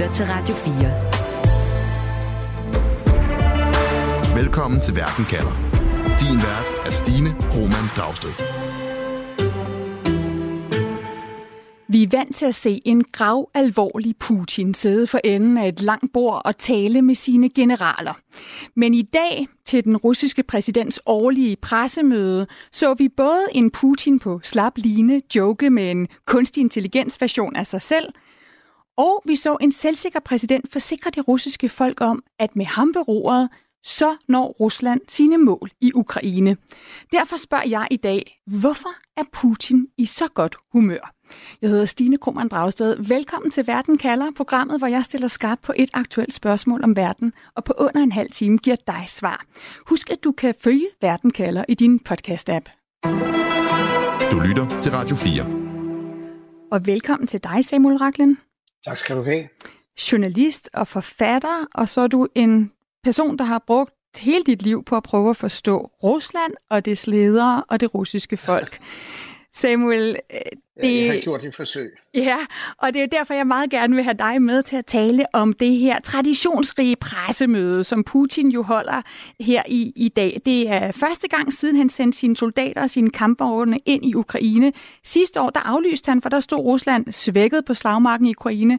lytter 0.00 0.14
til 0.14 0.26
Radio 0.28 0.54
4. 4.34 4.34
Velkommen 4.42 4.80
til 4.80 4.96
Verden 4.96 5.24
kalder. 5.24 5.52
Din 6.20 6.36
vært 6.36 6.86
er 6.86 6.90
Stine 6.90 7.28
Roman 7.54 7.86
Dragsted. 7.96 8.30
Vi 11.88 12.02
er 12.02 12.08
vant 12.10 12.36
til 12.36 12.46
at 12.46 12.54
se 12.54 12.80
en 12.84 13.04
grav 13.04 13.50
alvorlig 13.54 14.16
Putin 14.16 14.74
sidde 14.74 15.06
for 15.06 15.20
enden 15.24 15.58
af 15.58 15.68
et 15.68 15.82
langt 15.82 16.12
bord 16.12 16.42
og 16.44 16.58
tale 16.58 17.02
med 17.02 17.14
sine 17.14 17.48
generaler. 17.48 18.14
Men 18.76 18.94
i 18.94 19.02
dag, 19.02 19.48
til 19.64 19.84
den 19.84 19.96
russiske 19.96 20.42
præsidents 20.42 21.00
årlige 21.06 21.56
pressemøde, 21.56 22.46
så 22.72 22.94
vi 22.94 23.08
både 23.08 23.42
en 23.52 23.70
Putin 23.70 24.18
på 24.18 24.40
slap 24.42 24.72
line 24.76 25.22
joke 25.36 25.70
med 25.70 25.90
en 25.90 26.08
kunstig 26.26 26.60
intelligens 26.60 27.20
version 27.20 27.56
af 27.56 27.66
sig 27.66 27.82
selv, 27.82 28.12
og 29.00 29.22
vi 29.26 29.36
så 29.36 29.56
en 29.60 29.72
selvsikker 29.72 30.20
præsident 30.20 30.72
forsikre 30.72 31.10
det 31.10 31.28
russiske 31.28 31.68
folk 31.68 32.00
om, 32.00 32.22
at 32.38 32.56
med 32.56 32.66
ham 32.66 32.92
ved 32.94 33.08
roret, 33.08 33.48
så 33.84 34.16
når 34.28 34.46
Rusland 34.60 35.00
sine 35.08 35.38
mål 35.38 35.70
i 35.80 35.92
Ukraine. 35.94 36.56
Derfor 37.12 37.36
spørger 37.36 37.68
jeg 37.68 37.86
i 37.90 37.96
dag, 37.96 38.40
hvorfor 38.46 38.88
er 39.16 39.22
Putin 39.32 39.86
i 39.98 40.06
så 40.06 40.28
godt 40.34 40.56
humør? 40.72 41.14
Jeg 41.62 41.70
hedder 41.70 41.84
Stine 41.84 42.16
Krohmann 42.16 42.48
Dragsted. 42.48 42.96
Velkommen 42.96 43.50
til 43.50 43.66
Verden 43.66 43.98
kalder, 43.98 44.30
programmet, 44.36 44.78
hvor 44.78 44.86
jeg 44.86 45.04
stiller 45.04 45.28
skarp 45.28 45.58
på 45.62 45.72
et 45.76 45.90
aktuelt 45.92 46.34
spørgsmål 46.34 46.84
om 46.84 46.96
verden, 46.96 47.32
og 47.54 47.64
på 47.64 47.74
under 47.78 48.02
en 48.02 48.12
halv 48.12 48.30
time 48.30 48.58
giver 48.58 48.76
dig 48.86 49.04
svar. 49.06 49.44
Husk, 49.86 50.10
at 50.10 50.24
du 50.24 50.32
kan 50.32 50.54
følge 50.60 50.86
Verden 51.00 51.30
kalder 51.30 51.64
i 51.68 51.74
din 51.74 52.00
podcast-app. 52.08 52.64
Du 54.32 54.40
lytter 54.40 54.80
til 54.82 54.92
Radio 54.92 55.16
4. 55.16 55.46
Og 56.72 56.86
velkommen 56.86 57.26
til 57.26 57.44
dig, 57.44 57.64
Samuel 57.64 57.96
Raklen. 57.96 58.38
Tak 58.84 58.96
skal 58.96 59.16
du 59.16 59.22
have. 59.22 59.48
Journalist 60.12 60.70
og 60.72 60.88
forfatter, 60.88 61.66
og 61.74 61.88
så 61.88 62.00
er 62.00 62.06
du 62.06 62.28
en 62.34 62.72
person, 63.04 63.38
der 63.38 63.44
har 63.44 63.64
brugt 63.66 63.94
hele 64.16 64.44
dit 64.44 64.62
liv 64.62 64.84
på 64.84 64.96
at 64.96 65.02
prøve 65.02 65.30
at 65.30 65.36
forstå 65.36 65.90
Rusland 66.02 66.52
og 66.70 66.84
dets 66.84 67.06
ledere 67.06 67.64
og 67.68 67.80
det 67.80 67.94
russiske 67.94 68.36
folk. 68.36 68.78
Samuel, 69.54 70.16
det... 70.82 71.04
Jeg 71.04 71.12
har 71.12 71.20
gjort 71.20 71.44
et 71.44 71.54
forsøg. 71.54 71.90
Ja, 72.14 72.36
og 72.78 72.92
det 72.92 72.96
er 72.96 73.02
jo 73.02 73.08
derfor, 73.12 73.34
jeg 73.34 73.46
meget 73.46 73.70
gerne 73.70 73.94
vil 73.94 74.04
have 74.04 74.16
dig 74.18 74.42
med 74.42 74.62
til 74.62 74.76
at 74.76 74.86
tale 74.86 75.26
om 75.32 75.52
det 75.52 75.76
her 75.76 76.00
traditionsrige 76.00 76.96
pressemøde, 76.96 77.84
som 77.84 78.04
Putin 78.04 78.48
jo 78.48 78.62
holder 78.62 79.02
her 79.40 79.62
i, 79.68 79.92
i 79.96 80.08
dag. 80.08 80.40
Det 80.44 80.68
er 80.68 80.92
første 80.92 81.28
gang 81.28 81.52
siden 81.52 81.76
han 81.76 81.90
sendte 81.90 82.18
sine 82.18 82.36
soldater 82.36 82.82
og 82.82 82.90
sine 82.90 83.10
kampvogne 83.10 83.78
ind 83.86 84.04
i 84.04 84.14
Ukraine. 84.14 84.72
Sidste 85.04 85.40
år, 85.40 85.50
der 85.50 85.60
aflyste 85.60 86.08
han, 86.08 86.22
for 86.22 86.28
der 86.28 86.40
stod 86.40 86.58
Rusland 86.58 87.12
svækket 87.12 87.64
på 87.64 87.74
slagmarken 87.74 88.26
i 88.26 88.30
Ukraine. 88.30 88.78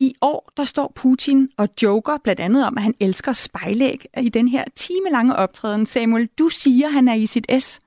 I 0.00 0.14
år, 0.20 0.52
der 0.56 0.64
står 0.64 0.92
Putin 0.96 1.48
og 1.58 1.68
joker 1.82 2.18
blandt 2.24 2.40
andet 2.40 2.66
om, 2.66 2.76
at 2.76 2.82
han 2.82 2.94
elsker 3.00 3.32
spejlæg 3.32 4.04
i 4.20 4.28
den 4.28 4.48
her 4.48 4.64
timelange 4.76 5.36
optræden. 5.36 5.86
Samuel, 5.86 6.28
du 6.38 6.48
siger, 6.48 6.86
at 6.86 6.92
han 6.92 7.08
er 7.08 7.14
i 7.14 7.26
sit 7.26 7.46
S. 7.60 7.80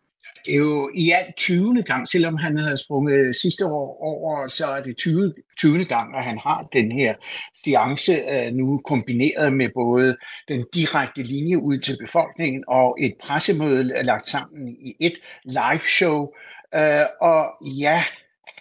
Det 0.46 0.54
er 0.54 0.58
jo 0.58 0.90
i 0.96 1.12
alt 1.12 1.36
20. 1.38 1.84
gang, 1.84 2.08
selvom 2.08 2.36
han 2.36 2.58
havde 2.58 2.78
sprunget 2.78 3.36
sidste 3.36 3.66
år 3.66 3.98
over, 4.02 4.48
så 4.48 4.66
er 4.66 4.84
det 4.84 4.98
20. 4.98 5.34
20. 5.58 5.86
gang, 5.86 6.18
at 6.18 6.24
han 6.24 6.38
har 6.38 6.68
den 6.74 6.92
her 6.92 7.16
seance 7.64 8.14
øh, 8.14 8.54
nu 8.54 8.82
kombineret 8.86 9.54
med 9.54 9.70
både 9.74 10.18
den 10.48 10.66
direkte 10.74 11.24
linje 11.24 11.58
ud 11.62 11.78
til 11.78 11.98
befolkningen 12.06 12.64
og 12.68 12.98
et 13.02 13.14
pressemøde 13.24 14.04
lagt 14.04 14.28
sammen 14.28 14.68
i 14.68 14.96
et 15.00 15.14
live 15.44 15.82
show. 15.98 16.28
Øh, 16.76 17.06
og 17.22 17.46
ja, 17.62 18.04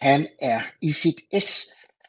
han 0.01 0.27
er 0.43 0.61
i 0.83 0.93
sit 0.93 1.17
S. 1.39 1.67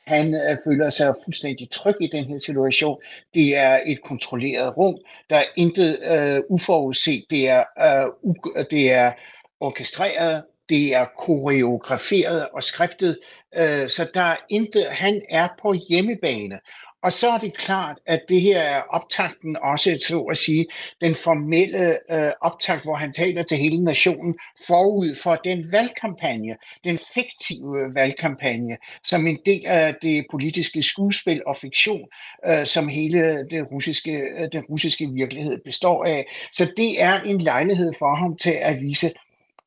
Han 0.08 0.34
øh, 0.34 0.58
føler 0.68 0.90
sig 0.90 1.14
fuldstændig 1.26 1.70
tryg 1.70 1.96
i 2.02 2.10
den 2.12 2.26
her 2.26 2.38
situation. 2.38 2.98
Det 3.34 3.58
er 3.58 3.80
et 3.86 4.02
kontrolleret 4.02 4.78
rum. 4.78 4.96
Der 5.30 5.36
er 5.36 5.44
intet 5.56 6.00
uh, 6.12 6.56
uforudset. 6.56 7.24
Det 7.30 7.50
er, 7.50 7.64
uh, 7.88 8.32
u- 8.32 8.64
det 8.72 8.92
er 8.92 9.12
orkestreret, 9.60 10.44
det 10.70 10.96
er 10.96 11.06
koreograferet 11.18 12.48
og 12.54 12.64
skriftet, 12.64 13.20
øh, 13.56 13.90
så 13.90 14.10
der 14.14 14.22
er 14.22 14.38
intet, 14.50 14.86
han 14.86 15.22
er 15.30 15.48
på 15.62 15.74
hjemmebane. 15.90 16.60
Og 17.04 17.12
så 17.14 17.30
er 17.30 17.38
det 17.38 17.58
klart, 17.58 18.00
at 18.06 18.22
det 18.30 18.42
her 18.42 18.60
er 18.60 18.82
optakten 18.82 19.58
også, 19.62 19.98
så 20.08 20.22
at 20.22 20.38
sige, 20.38 20.66
den 21.02 21.16
formelle 21.16 21.98
øh, 22.12 22.32
optakt, 22.42 22.84
hvor 22.84 22.96
han 22.96 23.14
taler 23.14 23.44
til 23.44 23.58
hele 23.58 23.84
nationen 23.84 24.36
forud 24.68 25.16
for 25.24 25.36
den 25.36 25.72
valgkampagne, 25.72 26.56
den 26.84 27.00
fiktive 27.14 27.96
valgkampagne, 27.96 28.78
som 29.04 29.28
en 29.28 29.38
del 29.46 29.66
af 29.66 29.96
det 30.02 30.26
politiske 30.32 30.84
skuespil 30.84 31.42
og 31.48 31.58
fiktion, 31.58 32.08
øh, 32.48 32.66
som 32.66 32.88
hele 32.88 33.48
det 33.50 33.72
russiske, 33.72 34.12
øh, 34.12 34.50
den 34.52 34.64
russiske 34.70 35.10
virkelighed 35.14 35.58
består 35.66 36.06
af. 36.06 36.28
Så 36.54 36.68
det 36.78 37.02
er 37.02 37.22
en 37.22 37.38
lejlighed 37.38 37.94
for 38.00 38.16
ham 38.16 38.38
til 38.38 38.58
at 38.62 38.82
vise, 38.82 39.12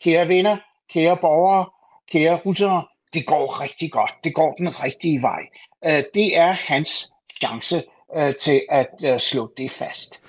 kære 0.02 0.28
venner, 0.28 0.56
kære 0.92 1.16
borgere, 1.16 1.66
kære 2.12 2.36
russere, 2.46 2.84
det 3.14 3.26
går 3.26 3.60
rigtig 3.60 3.92
godt. 3.92 4.10
Det 4.24 4.34
går 4.34 4.54
den 4.54 4.84
rigtige 4.84 5.22
vej. 5.22 5.42
Øh, 5.84 6.04
det 6.14 6.36
er 6.36 6.50
hans 6.50 7.12
chance 7.40 7.82
øh, 8.16 8.34
til 8.34 8.62
at 8.68 8.90
øh, 9.04 9.18
slå 9.18 9.52
det 9.56 9.70
fast. 9.70 10.20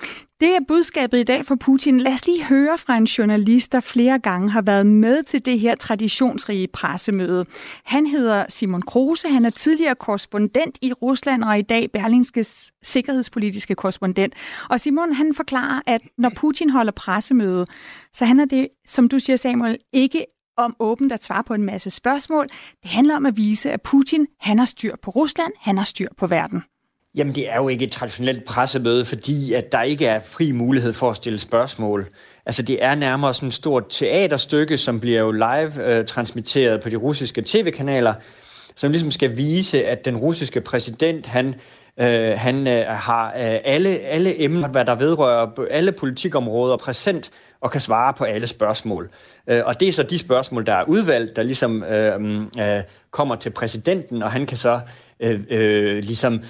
Det 0.42 0.54
er 0.56 0.60
budskabet 0.68 1.18
i 1.18 1.22
dag 1.22 1.44
fra 1.44 1.54
Putin. 1.54 2.00
Lad 2.00 2.12
os 2.12 2.26
lige 2.26 2.44
høre 2.44 2.78
fra 2.78 2.96
en 2.96 3.04
journalist, 3.04 3.72
der 3.72 3.80
flere 3.80 4.18
gange 4.18 4.50
har 4.50 4.62
været 4.62 4.86
med 4.86 5.22
til 5.22 5.44
det 5.44 5.60
her 5.60 5.74
traditionsrige 5.74 6.68
pressemøde. 6.68 7.46
Han 7.84 8.06
hedder 8.06 8.46
Simon 8.48 8.82
Kruse. 8.82 9.28
Han 9.28 9.44
er 9.44 9.50
tidligere 9.50 9.94
korrespondent 9.94 10.78
i 10.82 10.92
Rusland 10.92 11.44
og 11.44 11.58
i 11.58 11.62
dag 11.62 11.92
Berlingskes 11.92 12.72
sikkerhedspolitiske 12.82 13.74
korrespondent. 13.74 14.34
Og 14.70 14.80
Simon 14.80 15.12
han 15.12 15.34
forklarer, 15.34 15.80
at 15.86 16.02
når 16.18 16.30
Putin 16.36 16.70
holder 16.70 16.92
pressemøde, 16.92 17.66
så 18.12 18.24
handler 18.24 18.44
det, 18.44 18.68
som 18.86 19.08
du 19.08 19.18
siger 19.18 19.36
Samuel, 19.36 19.78
ikke 19.92 20.26
om 20.56 20.76
åbent 20.78 21.12
at 21.12 21.24
svare 21.24 21.44
på 21.44 21.54
en 21.54 21.64
masse 21.64 21.90
spørgsmål. 21.90 22.46
Det 22.82 22.90
handler 22.90 23.16
om 23.16 23.26
at 23.26 23.36
vise, 23.36 23.70
at 23.70 23.82
Putin 23.82 24.26
han 24.40 24.58
har 24.58 24.66
styr 24.66 24.96
på 25.02 25.10
Rusland, 25.10 25.52
han 25.60 25.78
har 25.78 25.84
styr 25.84 26.08
på 26.18 26.26
verden. 26.26 26.62
Jamen, 27.14 27.34
det 27.34 27.50
er 27.50 27.56
jo 27.56 27.68
ikke 27.68 27.84
et 27.84 27.92
traditionelt 27.92 28.44
pressemøde, 28.44 29.04
fordi 29.04 29.52
at 29.52 29.72
der 29.72 29.82
ikke 29.82 30.06
er 30.06 30.20
fri 30.20 30.52
mulighed 30.52 30.92
for 30.92 31.10
at 31.10 31.16
stille 31.16 31.38
spørgsmål. 31.38 32.08
Altså, 32.46 32.62
det 32.62 32.84
er 32.84 32.94
nærmere 32.94 33.34
sådan 33.34 33.48
et 33.48 33.54
stort 33.54 33.84
teaterstykke, 33.90 34.78
som 34.78 35.00
bliver 35.00 35.20
jo 35.20 35.30
live 35.30 35.84
øh, 35.84 36.04
transmitteret 36.04 36.80
på 36.80 36.88
de 36.88 36.96
russiske 36.96 37.42
tv-kanaler, 37.46 38.14
som 38.76 38.90
ligesom 38.90 39.10
skal 39.10 39.36
vise, 39.36 39.84
at 39.84 40.04
den 40.04 40.16
russiske 40.16 40.60
præsident, 40.60 41.26
han 41.26 41.54
Øh, 42.00 42.38
han 42.38 42.66
øh, 42.66 42.86
har 42.86 43.26
øh, 43.26 43.58
alle, 43.64 43.88
alle 43.88 44.42
emner, 44.42 44.68
hvad 44.68 44.84
der 44.84 44.94
vedrører 44.94 45.66
alle 45.70 45.92
politikområder 45.92 46.76
præsent 46.76 47.30
og 47.60 47.70
kan 47.70 47.80
svare 47.80 48.12
på 48.12 48.24
alle 48.24 48.46
spørgsmål. 48.46 49.10
Øh, 49.46 49.62
og 49.64 49.80
det 49.80 49.88
er 49.88 49.92
så 49.92 50.02
de 50.02 50.18
spørgsmål, 50.18 50.66
der 50.66 50.72
er 50.72 50.84
udvalgt, 50.84 51.36
der 51.36 51.42
ligesom 51.42 51.82
øh, 51.82 52.40
øh, 52.58 52.82
kommer 53.10 53.36
til 53.36 53.50
præsidenten, 53.50 54.22
og 54.22 54.32
han 54.32 54.46
kan 54.46 54.56
så 54.56 54.80
øh, 55.22 55.40
øh, 55.50 56.04
ligesom 56.04 56.40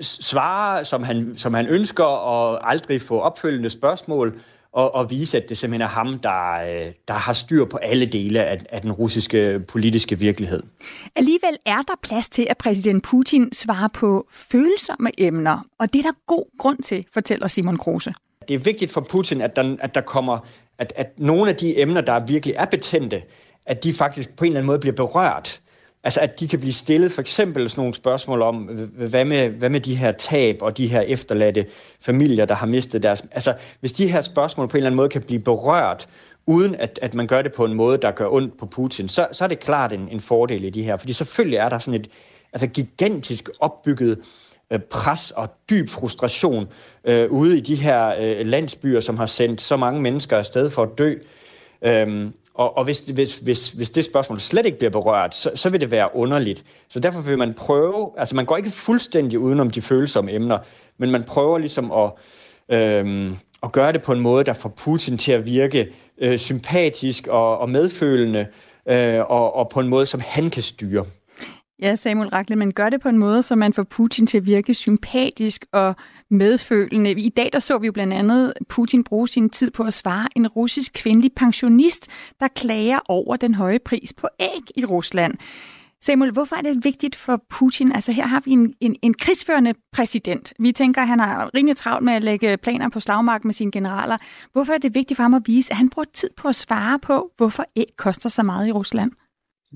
svare, 0.00 0.84
som 0.84 1.02
han, 1.02 1.32
som 1.36 1.54
han 1.54 1.66
ønsker, 1.66 2.04
og 2.04 2.70
aldrig 2.70 3.02
få 3.02 3.20
opfølgende 3.20 3.70
spørgsmål, 3.70 4.40
og, 4.72 4.94
og 4.94 5.10
vise, 5.10 5.36
at 5.36 5.48
det 5.48 5.58
simpelthen 5.58 5.82
er 5.82 5.88
ham, 5.88 6.18
der, 6.18 6.52
øh, 6.52 6.92
der 7.08 7.14
har 7.14 7.32
styr 7.32 7.64
på 7.64 7.76
alle 7.76 8.06
dele 8.06 8.44
af, 8.44 8.58
af 8.70 8.80
den 8.80 8.92
russiske 8.92 9.60
politiske 9.68 10.18
virkelighed. 10.18 10.62
Alligevel 11.16 11.56
er 11.66 11.82
der 11.82 11.94
plads 12.02 12.28
til, 12.28 12.46
at 12.50 12.58
præsident 12.58 13.02
Putin 13.02 13.52
svarer 13.52 13.88
på 13.88 14.26
følsomme 14.30 15.10
emner, 15.18 15.66
og 15.78 15.92
det 15.92 15.98
er 15.98 16.02
der 16.02 16.18
god 16.26 16.58
grund 16.58 16.78
til, 16.82 17.06
fortæller 17.14 17.48
Simon 17.48 17.76
Kruse. 17.76 18.14
Det 18.48 18.54
er 18.54 18.58
vigtigt 18.58 18.90
for 18.90 19.00
Putin, 19.00 19.40
at 19.40 19.56
der, 19.56 19.76
at 19.80 19.94
der 19.94 20.00
kommer, 20.00 20.38
at, 20.78 20.92
at 20.96 21.18
nogle 21.18 21.50
af 21.50 21.56
de 21.56 21.80
emner, 21.80 22.00
der 22.00 22.26
virkelig 22.26 22.54
er 22.58 22.64
betændte, 22.64 23.22
at 23.66 23.84
de 23.84 23.92
faktisk 23.92 24.36
på 24.36 24.44
en 24.44 24.50
eller 24.50 24.60
anden 24.60 24.66
måde 24.66 24.78
bliver 24.78 24.94
berørt. 24.96 25.60
Altså 26.04 26.20
at 26.20 26.40
de 26.40 26.48
kan 26.48 26.60
blive 26.60 26.72
stillet 26.72 27.12
for 27.12 27.20
eksempel 27.20 27.70
sådan 27.70 27.80
nogle 27.80 27.94
spørgsmål 27.94 28.42
om, 28.42 28.56
hvad 28.94 29.24
med, 29.24 29.48
hvad 29.48 29.68
med 29.68 29.80
de 29.80 29.94
her 29.94 30.12
tab 30.12 30.58
og 30.60 30.76
de 30.76 30.86
her 30.86 31.00
efterladte 31.00 31.66
familier, 32.00 32.44
der 32.44 32.54
har 32.54 32.66
mistet 32.66 33.02
deres... 33.02 33.24
Altså 33.30 33.54
hvis 33.80 33.92
de 33.92 34.08
her 34.08 34.20
spørgsmål 34.20 34.68
på 34.68 34.76
en 34.76 34.78
eller 34.78 34.86
anden 34.86 34.96
måde 34.96 35.08
kan 35.08 35.22
blive 35.22 35.40
berørt, 35.40 36.08
uden 36.46 36.74
at, 36.74 36.98
at 37.02 37.14
man 37.14 37.26
gør 37.26 37.42
det 37.42 37.52
på 37.52 37.64
en 37.64 37.74
måde, 37.74 37.98
der 37.98 38.10
gør 38.10 38.28
ondt 38.28 38.58
på 38.58 38.66
Putin, 38.66 39.08
så, 39.08 39.28
så 39.32 39.44
er 39.44 39.48
det 39.48 39.60
klart 39.60 39.92
en, 39.92 40.08
en 40.08 40.20
fordel 40.20 40.64
i 40.64 40.70
de 40.70 40.82
her. 40.82 40.96
Fordi 40.96 41.12
selvfølgelig 41.12 41.56
er 41.56 41.68
der 41.68 41.78
sådan 41.78 42.00
et 42.00 42.10
altså 42.52 42.66
gigantisk 42.66 43.48
opbygget 43.60 44.18
øh, 44.72 44.78
pres 44.78 45.30
og 45.30 45.48
dyb 45.70 45.88
frustration 45.88 46.68
øh, 47.04 47.30
ude 47.30 47.58
i 47.58 47.60
de 47.60 47.74
her 47.74 48.14
øh, 48.20 48.46
landsbyer, 48.46 49.00
som 49.00 49.16
har 49.16 49.26
sendt 49.26 49.60
så 49.60 49.76
mange 49.76 50.02
mennesker 50.02 50.36
afsted 50.36 50.70
for 50.70 50.82
at 50.82 50.98
dø. 50.98 51.14
Øhm, 51.82 52.32
og, 52.54 52.76
og 52.76 52.84
hvis, 52.84 53.00
hvis, 53.00 53.38
hvis, 53.38 53.70
hvis 53.70 53.90
det 53.90 54.04
spørgsmål 54.04 54.40
slet 54.40 54.66
ikke 54.66 54.78
bliver 54.78 54.90
berørt, 54.90 55.34
så, 55.34 55.50
så 55.54 55.70
vil 55.70 55.80
det 55.80 55.90
være 55.90 56.16
underligt. 56.16 56.64
Så 56.88 57.00
derfor 57.00 57.20
vil 57.20 57.38
man 57.38 57.54
prøve, 57.54 58.10
altså 58.18 58.36
man 58.36 58.44
går 58.44 58.56
ikke 58.56 58.70
fuldstændig 58.70 59.38
udenom 59.38 59.70
de 59.70 59.82
følsomme 59.82 60.32
emner, 60.32 60.58
men 60.98 61.10
man 61.10 61.24
prøver 61.24 61.58
ligesom 61.58 61.92
at, 61.92 62.12
øhm, 62.78 63.36
at 63.62 63.72
gøre 63.72 63.92
det 63.92 64.02
på 64.02 64.12
en 64.12 64.20
måde, 64.20 64.44
der 64.44 64.52
får 64.52 64.68
Putin 64.68 65.18
til 65.18 65.32
at 65.32 65.46
virke 65.46 65.92
øh, 66.18 66.38
sympatisk 66.38 67.26
og, 67.26 67.58
og 67.58 67.70
medfølende, 67.70 68.46
øh, 68.88 69.20
og, 69.30 69.54
og 69.56 69.68
på 69.68 69.80
en 69.80 69.88
måde, 69.88 70.06
som 70.06 70.20
han 70.26 70.50
kan 70.50 70.62
styre. 70.62 71.04
Ja, 71.82 71.96
Samuel 71.96 72.28
Rakle, 72.28 72.56
man 72.56 72.70
gør 72.70 72.88
det 72.88 73.00
på 73.00 73.08
en 73.08 73.18
måde, 73.18 73.42
så 73.42 73.56
man 73.56 73.72
får 73.72 73.82
Putin 73.82 74.26
til 74.26 74.38
at 74.38 74.46
virke 74.46 74.74
sympatisk 74.74 75.66
og 75.72 75.94
medfølende. 76.32 77.10
I 77.10 77.28
dag 77.28 77.50
der 77.52 77.58
så 77.58 77.78
vi 77.78 77.86
jo 77.86 77.92
blandt 77.92 78.14
andet 78.14 78.52
Putin 78.68 79.04
bruge 79.04 79.28
sin 79.28 79.50
tid 79.50 79.70
på 79.70 79.82
at 79.82 79.94
svare 79.94 80.28
en 80.36 80.48
russisk 80.48 80.92
kvindelig 80.94 81.32
pensionist, 81.36 82.08
der 82.40 82.48
klager 82.48 82.98
over 83.08 83.36
den 83.36 83.54
høje 83.54 83.78
pris 83.78 84.12
på 84.12 84.28
æg 84.40 84.62
i 84.76 84.84
Rusland. 84.84 85.34
Samuel, 86.04 86.32
hvorfor 86.32 86.56
er 86.56 86.60
det 86.60 86.84
vigtigt 86.84 87.16
for 87.16 87.44
Putin? 87.50 87.92
Altså 87.92 88.12
her 88.12 88.26
har 88.26 88.42
vi 88.44 88.50
en, 88.50 88.74
en, 88.80 88.96
en 89.02 89.14
krigsførende 89.14 89.74
præsident. 89.92 90.52
Vi 90.58 90.72
tænker, 90.72 91.02
at 91.02 91.08
han 91.08 91.20
har 91.20 91.50
rimelig 91.54 91.76
travlt 91.76 92.04
med 92.04 92.12
at 92.12 92.24
lægge 92.24 92.56
planer 92.56 92.88
på 92.88 93.00
slagmark 93.00 93.44
med 93.44 93.54
sine 93.54 93.70
generaler. 93.70 94.16
Hvorfor 94.52 94.72
er 94.72 94.78
det 94.78 94.94
vigtigt 94.94 95.16
for 95.16 95.22
ham 95.22 95.34
at 95.34 95.42
vise, 95.46 95.72
at 95.72 95.76
han 95.76 95.90
bruger 95.90 96.06
tid 96.12 96.30
på 96.36 96.48
at 96.48 96.54
svare 96.54 96.98
på, 96.98 97.30
hvorfor 97.36 97.64
æg 97.76 97.86
koster 97.96 98.28
så 98.28 98.42
meget 98.42 98.68
i 98.68 98.72
Rusland? 98.72 99.12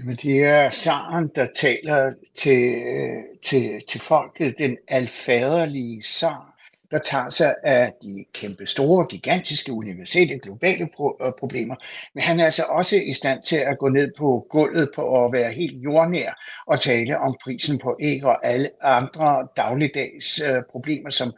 Men 0.05 0.17
det 0.17 0.45
er 0.45 0.71
Saren, 0.71 1.31
der 1.35 1.47
taler 1.57 2.13
til, 2.35 2.75
øh, 2.75 3.23
til, 3.45 3.83
til 3.89 4.01
folket, 4.01 4.55
den 4.59 4.79
alfaderlige 4.89 6.03
sang, 6.03 6.43
der 6.91 6.99
tager 6.99 7.31
sig 7.31 7.55
af 7.65 7.93
de 8.03 8.25
kæmpe 8.35 8.67
store, 8.67 9.07
gigantiske, 9.07 9.73
universelle, 9.73 10.39
globale 10.39 10.89
pro- 10.99 11.27
øh, 11.27 11.33
problemer. 11.39 11.75
Men 12.15 12.23
han 12.23 12.41
er 12.41 12.45
altså 12.45 12.63
også 12.63 12.97
i 12.97 13.13
stand 13.13 13.43
til 13.43 13.57
at 13.57 13.79
gå 13.79 13.89
ned 13.89 14.13
på 14.19 14.47
gulvet 14.51 14.91
på 14.95 15.25
at 15.25 15.33
være 15.33 15.53
helt 15.53 15.85
jordnær 15.85 16.63
og 16.67 16.81
tale 16.81 17.19
om 17.19 17.37
prisen 17.45 17.79
på 17.79 17.97
æg 18.01 18.25
og 18.25 18.47
alle 18.47 18.71
andre 18.83 19.49
dagligdags 19.57 20.41
øh, 20.41 20.63
problemer, 20.71 21.11
som 21.11 21.33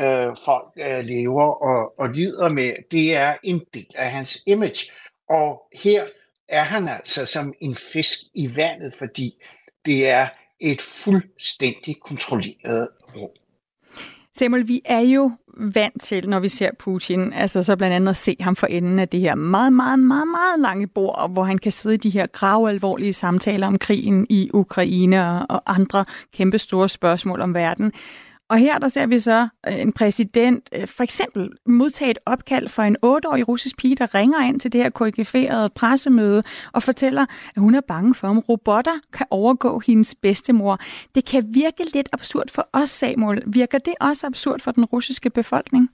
øh, 0.00 0.36
folk 0.44 0.72
øh, 0.78 1.04
lever 1.04 1.62
og, 1.62 1.98
og 1.98 2.08
lider 2.08 2.48
med. 2.48 2.72
Det 2.90 3.16
er 3.16 3.34
en 3.42 3.60
del 3.74 3.90
af 3.94 4.10
hans 4.10 4.42
image. 4.46 4.90
Og 5.28 5.62
her 5.82 6.02
er 6.48 6.62
han 6.62 6.88
altså 6.88 7.26
som 7.26 7.54
en 7.60 7.76
fisk 7.76 8.18
i 8.34 8.56
vandet, 8.56 8.92
fordi 8.98 9.32
det 9.86 10.08
er 10.08 10.28
et 10.60 10.80
fuldstændig 10.80 11.96
kontrolleret 12.00 12.88
rum. 13.16 13.30
Samuel, 14.38 14.68
vi 14.68 14.82
er 14.84 15.00
jo 15.00 15.30
vant 15.56 16.02
til, 16.02 16.28
når 16.28 16.40
vi 16.40 16.48
ser 16.48 16.70
Putin, 16.78 17.32
altså 17.32 17.62
så 17.62 17.76
blandt 17.76 17.94
andet 17.94 18.10
at 18.10 18.16
se 18.16 18.36
ham 18.40 18.56
for 18.56 18.66
enden 18.66 18.98
af 18.98 19.08
det 19.08 19.20
her 19.20 19.34
meget, 19.34 19.72
meget, 19.72 19.98
meget, 19.98 20.28
meget 20.28 20.60
lange 20.60 20.86
bord, 20.86 21.30
hvor 21.32 21.44
han 21.44 21.58
kan 21.58 21.72
sidde 21.72 21.94
i 21.94 21.98
de 21.98 22.10
her 22.10 22.26
gravalvorlige 22.26 23.12
samtaler 23.12 23.66
om 23.66 23.78
krigen 23.78 24.26
i 24.30 24.50
Ukraine 24.54 25.46
og 25.46 25.62
andre 25.76 26.04
kæmpe 26.32 26.58
store 26.58 26.88
spørgsmål 26.88 27.40
om 27.40 27.54
verden. 27.54 27.92
Og 28.52 28.58
her 28.58 28.78
der 28.78 28.88
ser 28.88 29.06
vi 29.06 29.18
så 29.18 29.48
øh, 29.68 29.80
en 29.80 29.92
præsident 29.92 30.68
øh, 30.72 30.86
for 30.86 31.04
eksempel 31.04 31.50
modtage 31.66 32.10
et 32.10 32.18
opkald 32.26 32.68
fra 32.68 32.86
en 32.86 32.96
8-årig 33.04 33.48
russisk 33.48 33.76
pige, 33.76 33.96
der 33.96 34.14
ringer 34.14 34.40
ind 34.40 34.60
til 34.60 34.72
det 34.72 34.82
her 34.82 34.90
koreograferede 34.90 35.70
pressemøde 35.70 36.42
og 36.72 36.82
fortæller, 36.82 37.22
at 37.56 37.62
hun 37.62 37.74
er 37.74 37.80
bange 37.80 38.14
for, 38.14 38.28
om 38.28 38.38
robotter 38.38 38.98
kan 39.12 39.26
overgå 39.30 39.78
hendes 39.86 40.14
bedstemor. 40.22 40.78
Det 41.14 41.24
kan 41.24 41.44
virke 41.54 41.84
lidt 41.94 42.08
absurd 42.12 42.50
for 42.50 42.68
os, 42.72 42.90
Samuel. 42.90 43.42
Virker 43.46 43.78
det 43.78 43.94
også 44.00 44.26
absurd 44.26 44.60
for 44.60 44.70
den 44.70 44.84
russiske 44.84 45.30
befolkning? 45.30 45.90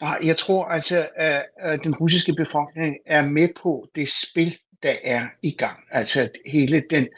Nej, 0.00 0.18
jeg 0.24 0.36
tror 0.36 0.64
altså, 0.64 1.06
at 1.58 1.80
den 1.84 1.94
russiske 1.94 2.32
befolkning 2.32 2.96
er 3.06 3.22
med 3.22 3.48
på 3.62 3.88
det 3.94 4.08
spil, 4.08 4.58
der 4.82 4.94
er 5.04 5.22
i 5.42 5.50
gang. 5.50 5.78
Altså 5.90 6.28
hele 6.46 6.82
den 6.90 7.08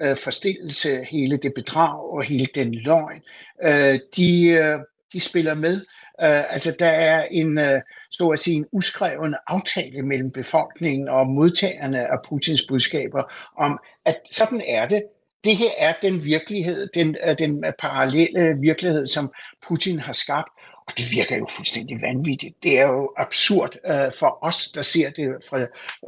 øh, 0.00 0.16
forstillelse, 0.16 1.04
hele 1.10 1.36
det 1.36 1.54
bedrag 1.54 2.12
og 2.12 2.22
hele 2.22 2.46
den 2.54 2.74
løgn, 2.74 3.22
øh, 3.62 4.00
de, 4.16 4.48
øh, 4.48 4.78
de 5.12 5.20
spiller 5.20 5.54
med. 5.54 5.74
Øh, 6.22 6.54
altså 6.54 6.76
der 6.78 6.86
er 6.86 7.26
en, 7.30 7.58
øh, 7.58 7.80
så 8.10 8.28
at 8.28 8.38
sige, 8.38 8.56
en 8.56 8.66
uskreven 8.72 9.34
aftale 9.46 10.02
mellem 10.02 10.30
befolkningen 10.30 11.08
og 11.08 11.26
modtagerne 11.26 12.12
af 12.12 12.18
Putins 12.28 12.62
budskaber 12.68 13.22
om, 13.56 13.78
at 14.04 14.16
sådan 14.30 14.62
er 14.68 14.88
det. 14.88 15.02
Det 15.44 15.56
her 15.56 15.70
er 15.78 15.94
den 16.02 16.24
virkelighed, 16.24 16.88
den, 16.94 17.16
øh, 17.28 17.38
den 17.38 17.64
parallelle 17.78 18.60
virkelighed, 18.60 19.06
som 19.06 19.32
Putin 19.68 19.98
har 19.98 20.12
skabt. 20.12 20.48
Og 20.86 20.92
det 20.98 21.10
virker 21.10 21.36
jo 21.36 21.46
fuldstændig 21.50 22.02
vanvittigt. 22.02 22.54
Det 22.62 22.78
er 22.78 22.88
jo 22.88 23.12
absurd 23.16 23.76
øh, 23.86 24.12
for 24.18 24.38
os, 24.42 24.68
der 24.68 24.82
ser 24.82 25.10
det 25.10 25.28
fra, 25.48 25.58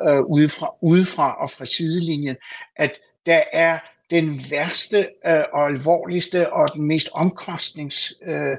øh, 0.09 0.23
udefra, 0.25 0.75
udefra 0.81 1.43
og 1.43 1.51
fra 1.51 1.65
sidelinjen, 1.65 2.37
at 2.77 2.93
der 3.29 3.43
er 3.53 3.79
den 4.11 4.41
værste 4.51 5.09
øh, 5.27 5.43
og 5.53 5.67
alvorligste 5.67 6.53
og 6.53 6.73
den 6.75 6.87
mest 6.87 7.09
omkostningskrævende 7.13 8.59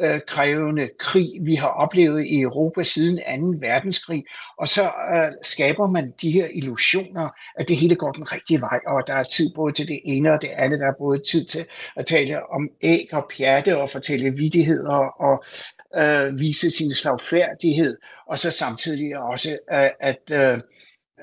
øh, 0.00 0.14
øh, 0.14 0.20
krævende 0.26 0.88
krig, 0.98 1.30
vi 1.40 1.54
har 1.54 1.68
oplevet 1.68 2.24
i 2.24 2.40
Europa 2.40 2.82
siden 2.82 3.16
2. 3.60 3.66
verdenskrig. 3.66 4.24
Og 4.58 4.68
så 4.68 4.82
øh, 4.82 5.32
skaber 5.42 5.86
man 5.86 6.12
de 6.22 6.30
her 6.30 6.46
illusioner, 6.54 7.28
at 7.56 7.68
det 7.68 7.76
hele 7.76 7.94
går 7.94 8.12
den 8.12 8.32
rigtige 8.32 8.60
vej, 8.60 8.80
og 8.86 9.06
der 9.06 9.14
er 9.14 9.24
tid 9.24 9.54
både 9.54 9.72
til 9.72 9.88
det 9.88 10.00
ene 10.04 10.32
og 10.32 10.42
det 10.42 10.50
andet. 10.56 10.80
Der 10.80 10.86
er 10.86 10.98
både 10.98 11.22
tid 11.30 11.44
til 11.44 11.66
at 11.96 12.06
tale 12.06 12.50
om 12.50 12.68
æg 12.82 13.08
og 13.12 13.30
pjatte 13.36 13.78
og 13.78 13.90
fortælle 13.90 14.30
vidigheder 14.30 15.20
og 15.20 15.44
øh, 15.96 16.40
vise 16.40 16.70
sin 16.70 16.94
slagfærdighed, 16.94 17.96
og 18.26 18.38
så 18.38 18.50
samtidig 18.50 19.18
også, 19.18 19.50
øh, 19.72 19.88
at 20.00 20.22
øh, 20.32 20.58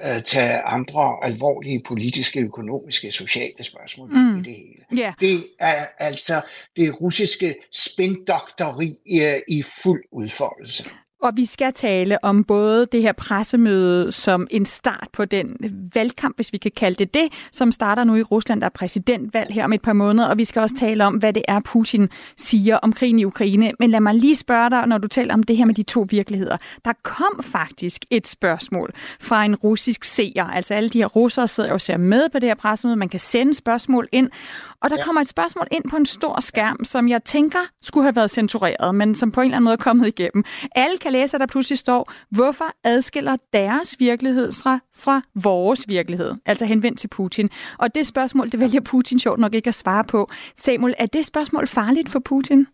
øh, 0.06 0.24
tage 0.24 0.62
andre 0.62 1.18
alvorlige 1.24 1.82
politiske, 1.88 2.40
økonomiske, 2.40 3.12
sociale 3.12 3.64
spørgsmål 3.64 4.10
mm. 4.10 4.38
i 4.38 4.42
det 4.42 4.54
hele. 4.54 5.02
Yeah. 5.04 5.14
Det 5.20 5.48
er 5.60 5.86
altså 5.98 6.42
det 6.76 7.02
russiske 7.02 7.56
spindokteri 7.74 8.96
i, 9.06 9.42
i 9.48 9.62
fuld 9.62 10.04
udfoldelse. 10.12 10.90
Og 11.22 11.32
vi 11.36 11.46
skal 11.46 11.74
tale 11.74 12.24
om 12.24 12.44
både 12.44 12.86
det 12.92 13.02
her 13.02 13.12
pressemøde 13.12 14.12
som 14.12 14.48
en 14.52 14.66
start 14.66 15.08
på 15.14 15.26
den 15.26 15.58
valgkamp, 15.94 16.36
hvis 16.36 16.54
vi 16.54 16.58
kan 16.58 16.72
kalde 16.76 16.96
det 16.98 17.14
det, 17.14 17.30
som 17.52 17.72
starter 17.72 18.04
nu 18.04 18.16
i 18.16 18.22
Rusland. 18.24 18.62
Der 18.62 18.66
er 18.66 18.70
præsidentvalg 18.70 19.54
her 19.54 19.64
om 19.64 19.74
et 19.74 19.82
par 19.82 19.94
måneder, 19.94 20.28
og 20.28 20.38
vi 20.38 20.46
skal 20.46 20.62
også 20.62 20.76
tale 20.76 21.06
om, 21.06 21.14
hvad 21.14 21.34
det 21.34 21.44
er, 21.48 21.60
Putin 21.60 22.10
siger 22.38 22.78
om 22.78 22.94
krigen 22.94 23.20
i 23.20 23.26
Ukraine. 23.26 23.72
Men 23.80 23.90
lad 23.90 24.00
mig 24.00 24.16
lige 24.16 24.36
spørge 24.36 24.70
dig, 24.70 24.88
når 24.88 24.98
du 24.98 25.08
taler 25.08 25.34
om 25.34 25.44
det 25.44 25.58
her 25.58 25.66
med 25.66 25.74
de 25.74 25.84
to 25.84 26.06
virkeligheder. 26.10 26.58
Der 26.86 26.94
kom 27.04 27.44
faktisk 27.44 28.06
et 28.10 28.28
spørgsmål 28.28 28.94
fra 29.20 29.46
en 29.46 29.56
russisk 29.56 30.04
seer. 30.04 30.46
Altså 30.46 30.74
alle 30.74 30.90
de 30.90 30.98
her 30.98 31.08
russere 31.08 31.48
sidder 31.48 31.74
og 31.74 31.82
ser 31.82 31.98
med 31.98 32.30
på 32.30 32.40
det 32.40 32.50
her 32.50 32.56
pressemøde. 32.56 32.96
Man 32.96 33.10
kan 33.10 33.20
sende 33.20 33.54
spørgsmål 33.54 34.08
ind, 34.12 34.30
og 34.82 34.90
der 34.90 34.96
ja. 34.98 35.04
kommer 35.04 35.22
et 35.22 35.28
spørgsmål 35.28 35.68
ind 35.72 35.84
på 35.90 35.96
en 35.96 36.06
stor 36.06 36.40
skærm, 36.40 36.84
som 36.84 37.08
jeg 37.08 37.24
tænker 37.24 37.60
skulle 37.82 38.04
have 38.04 38.16
været 38.16 38.32
censureret, 38.32 38.96
men 38.96 39.16
som 39.16 39.32
på 39.32 39.42
en 39.42 39.46
eller 39.46 39.56
anden 39.56 39.64
måde 39.64 39.74
er 39.74 39.78
kommet 39.78 40.08
igennem. 40.08 40.44
Alle 40.76 40.98
kan 41.08 41.14
læse, 41.14 41.36
at 41.36 41.42
der 41.42 41.48
pludselig 41.48 41.78
står, 41.78 42.12
hvorfor 42.30 42.66
adskiller 42.84 43.38
deres 43.54 43.96
virkelighed 44.00 44.52
fra, 44.64 44.80
fra 44.96 45.22
vores 45.36 45.86
virkelighed? 45.88 46.36
Altså 46.46 46.66
henvendt 46.66 47.00
til 47.00 47.08
Putin. 47.08 47.50
Og 47.80 47.96
det 47.96 48.08
spørgsmål, 48.08 48.52
det 48.52 48.60
vælger 48.60 48.82
Putin 48.82 49.20
sjovt 49.20 49.40
nok 49.40 49.54
ikke 49.54 49.68
at 49.68 49.76
svare 49.76 50.04
på. 50.04 50.28
Samuel, 50.58 50.96
er 50.98 51.06
det 51.06 51.26
spørgsmål 51.26 51.68
farligt 51.68 52.10
for 52.10 52.20
Putin? 52.20 52.68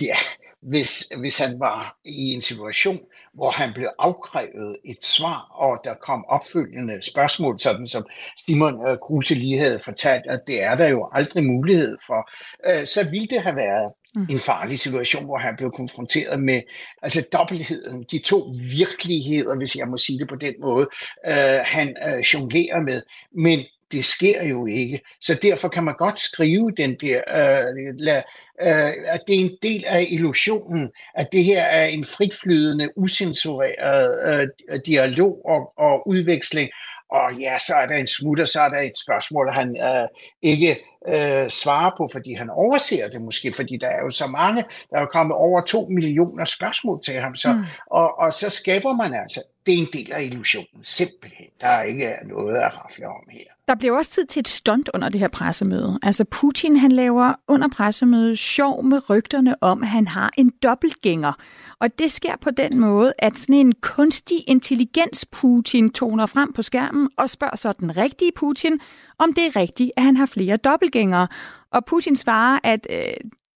Ja, 0.00 0.16
hvis, 0.62 1.12
hvis 1.18 1.38
han 1.38 1.60
var 1.60 1.98
i 2.04 2.32
en 2.32 2.42
situation, 2.42 2.98
hvor 3.34 3.50
han 3.50 3.72
blev 3.74 3.88
afkrævet 3.98 4.76
et 4.84 5.04
svar, 5.04 5.38
og 5.50 5.80
der 5.84 5.94
kom 5.94 6.24
opfølgende 6.28 7.02
spørgsmål, 7.10 7.58
sådan 7.58 7.86
som 7.86 8.06
Simon 8.46 8.86
øh, 8.86 8.98
Kruse 8.98 9.34
lige 9.34 9.58
havde 9.58 9.80
fortalt, 9.84 10.24
at 10.28 10.40
det 10.46 10.62
er 10.62 10.74
der 10.74 10.88
jo 10.88 11.08
aldrig 11.12 11.44
mulighed 11.44 11.96
for, 12.06 12.30
øh, 12.68 12.86
så 12.86 13.10
ville 13.10 13.28
det 13.28 13.42
have 13.42 13.56
været 13.56 13.92
mm. 14.14 14.26
en 14.30 14.38
farlig 14.38 14.78
situation, 14.78 15.24
hvor 15.24 15.38
han 15.38 15.54
blev 15.56 15.70
konfronteret 15.70 16.42
med 16.42 16.62
altså 17.02 17.24
dobbeltheden, 17.32 18.04
de 18.10 18.18
to 18.18 18.54
virkeligheder, 18.78 19.56
hvis 19.56 19.76
jeg 19.76 19.88
må 19.88 19.98
sige 19.98 20.18
det 20.18 20.28
på 20.28 20.36
den 20.36 20.54
måde, 20.60 20.88
øh, 21.26 21.60
han 21.64 21.96
øh, 22.08 22.20
jonglerer 22.34 22.80
med. 22.80 23.02
Men 23.34 23.60
det 23.92 24.04
sker 24.04 24.44
jo 24.44 24.66
ikke. 24.66 25.00
Så 25.20 25.34
derfor 25.42 25.68
kan 25.68 25.84
man 25.84 25.94
godt 25.98 26.20
skrive 26.20 26.70
den 26.76 26.94
der, 26.94 27.20
øh, 27.28 27.94
la, 27.98 28.16
øh, 28.62 28.92
at 29.06 29.20
det 29.26 29.36
er 29.36 29.40
en 29.40 29.56
del 29.62 29.84
af 29.86 30.06
illusionen, 30.10 30.90
at 31.14 31.28
det 31.32 31.44
her 31.44 31.62
er 31.62 31.86
en 31.86 32.04
fritflydende, 32.04 32.88
usensureret 32.96 34.18
øh, 34.28 34.80
dialog 34.86 35.40
og, 35.44 35.72
og 35.76 36.08
udveksling, 36.08 36.70
og 37.10 37.34
ja, 37.34 37.58
så 37.58 37.74
er 37.74 37.86
der 37.86 37.96
en 37.96 38.06
smutter, 38.06 38.44
så 38.44 38.60
er 38.60 38.68
der 38.68 38.80
et 38.80 38.98
spørgsmål, 39.04 39.52
han 39.52 39.76
øh, 39.82 40.08
ikke 40.42 40.78
øh, 41.08 41.50
svarer 41.50 41.90
på, 41.96 42.08
fordi 42.12 42.34
han 42.34 42.50
overser 42.50 43.08
det 43.08 43.22
måske, 43.22 43.52
fordi 43.56 43.78
der 43.80 43.88
er 43.88 44.00
jo 44.04 44.10
så 44.10 44.26
mange, 44.26 44.64
der 44.90 44.98
er 44.98 45.06
kommet 45.06 45.36
over 45.36 45.60
to 45.60 45.86
millioner 45.90 46.44
spørgsmål 46.44 47.02
til 47.04 47.14
ham, 47.14 47.36
så, 47.36 47.52
mm. 47.52 47.64
og, 47.86 48.18
og 48.18 48.34
så 48.34 48.50
skaber 48.50 48.92
man 48.92 49.14
altså, 49.14 49.42
det 49.66 49.74
er 49.74 49.78
en 49.78 49.88
del 49.92 50.12
af 50.12 50.22
illusionen, 50.22 50.84
simpelthen. 50.84 51.46
Der 51.60 51.66
er 51.66 51.82
ikke 51.82 52.16
noget 52.24 52.56
at 52.56 52.78
rafle 52.78 53.08
om 53.08 53.28
her. 53.30 53.44
Der 53.70 53.76
bliver 53.76 53.96
også 53.96 54.10
tid 54.10 54.26
til 54.26 54.40
et 54.40 54.48
stunt 54.48 54.90
under 54.94 55.08
det 55.08 55.20
her 55.20 55.28
pressemøde. 55.28 55.98
Altså 56.02 56.24
Putin, 56.24 56.76
han 56.76 56.92
laver 56.92 57.34
under 57.48 57.68
pressemødet 57.68 58.38
sjov 58.38 58.84
med 58.84 59.10
rygterne 59.10 59.62
om, 59.62 59.82
at 59.82 59.88
han 59.88 60.08
har 60.08 60.30
en 60.38 60.52
dobbeltgænger. 60.62 61.32
Og 61.80 61.98
det 61.98 62.10
sker 62.10 62.36
på 62.40 62.50
den 62.50 62.80
måde, 62.80 63.12
at 63.18 63.38
sådan 63.38 63.54
en 63.54 63.72
kunstig 63.80 64.44
intelligens 64.46 65.26
Putin 65.32 65.90
toner 65.90 66.26
frem 66.26 66.52
på 66.52 66.62
skærmen 66.62 67.08
og 67.16 67.30
spørger 67.30 67.56
så 67.56 67.72
den 67.72 67.96
rigtige 67.96 68.32
Putin, 68.36 68.80
om 69.18 69.32
det 69.32 69.46
er 69.46 69.56
rigtigt, 69.56 69.90
at 69.96 70.02
han 70.02 70.16
har 70.16 70.26
flere 70.26 70.56
dobbeltgængere. 70.56 71.28
Og 71.72 71.84
Putin 71.84 72.16
svarer, 72.16 72.58
at 72.64 72.86
øh, 72.90 72.96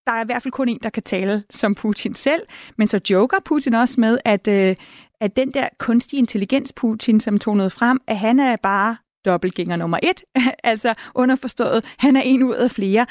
der 0.07 0.13
er 0.13 0.23
i 0.23 0.27
hvert 0.27 0.43
fald 0.43 0.53
kun 0.53 0.69
en, 0.69 0.79
der 0.83 0.91
kan 0.91 1.03
tale 1.03 1.45
som 1.51 1.75
Putin 1.75 2.15
selv. 2.15 2.43
Men 2.79 2.87
så 2.87 3.01
joker 3.11 3.39
Putin 3.45 3.75
også 3.75 4.01
med, 4.01 4.19
at, 4.25 4.49
øh, 4.49 4.77
at 5.21 5.37
den 5.37 5.51
der 5.51 5.69
kunstige 5.79 6.19
intelligens 6.19 6.73
Putin, 6.73 7.21
som 7.21 7.39
tonede 7.39 7.71
frem, 7.71 8.01
at 8.07 8.19
han 8.19 8.41
er 8.41 8.57
bare 8.57 8.97
dobbeltgænger 9.25 9.77
nummer 9.77 9.99
et. 10.03 10.23
altså 10.65 10.95
underforstået, 11.15 11.85
han 11.99 12.17
er 12.17 12.23
en 12.23 12.43
ud 12.43 12.55
af 12.55 12.71
flere. 12.71 13.07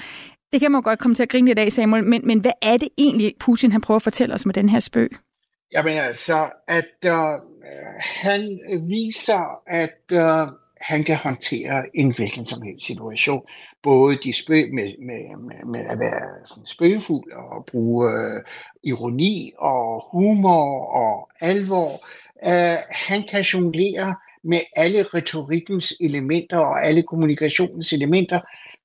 Det 0.53 0.61
kan 0.61 0.71
man 0.71 0.81
godt 0.81 0.99
komme 0.99 1.15
til 1.15 1.23
at 1.23 1.29
grine 1.29 1.47
lidt 1.47 1.59
af, 1.59 1.71
Samuel, 1.71 2.03
men, 2.03 2.27
men 2.27 2.39
hvad 2.39 2.51
er 2.61 2.77
det 2.77 2.89
egentlig, 2.97 3.33
Putin 3.39 3.71
han 3.71 3.81
prøver 3.81 3.95
at 3.95 4.03
fortælle 4.03 4.35
os 4.35 4.45
med 4.45 4.53
den 4.53 4.69
her 4.69 4.79
spøg? 4.79 5.11
Jamen 5.73 5.97
altså, 5.97 6.49
at 6.67 7.05
øh, 7.05 7.13
han 7.99 8.59
viser, 8.89 9.61
at 9.67 10.01
øh, 10.11 10.47
han 10.81 11.03
kan 11.03 11.15
håndtere 11.15 11.83
en 11.93 12.15
hvilken 12.15 12.45
som 12.45 12.61
helst 12.61 12.85
situation. 12.85 13.41
Både 13.83 14.17
de 14.23 14.33
spøg 14.33 14.73
med, 14.73 14.93
med, 14.99 15.37
med, 15.37 15.65
med 15.65 15.85
at 15.89 15.99
være 15.99 16.45
sådan 16.45 16.65
spøgefuld 16.65 17.31
og 17.31 17.65
bruge 17.65 18.11
øh, 18.11 18.41
ironi 18.83 19.53
og 19.57 20.07
humor 20.11 20.85
og 20.85 21.29
alvor. 21.41 22.05
Uh, 22.45 22.77
han 22.89 23.23
kan 23.29 23.41
jonglere 23.41 24.15
med 24.43 24.59
alle 24.75 25.03
retorikkens 25.03 25.93
elementer 25.99 26.57
og 26.57 26.85
alle 26.85 27.03
kommunikationens 27.03 27.93
elementer, 27.93 28.39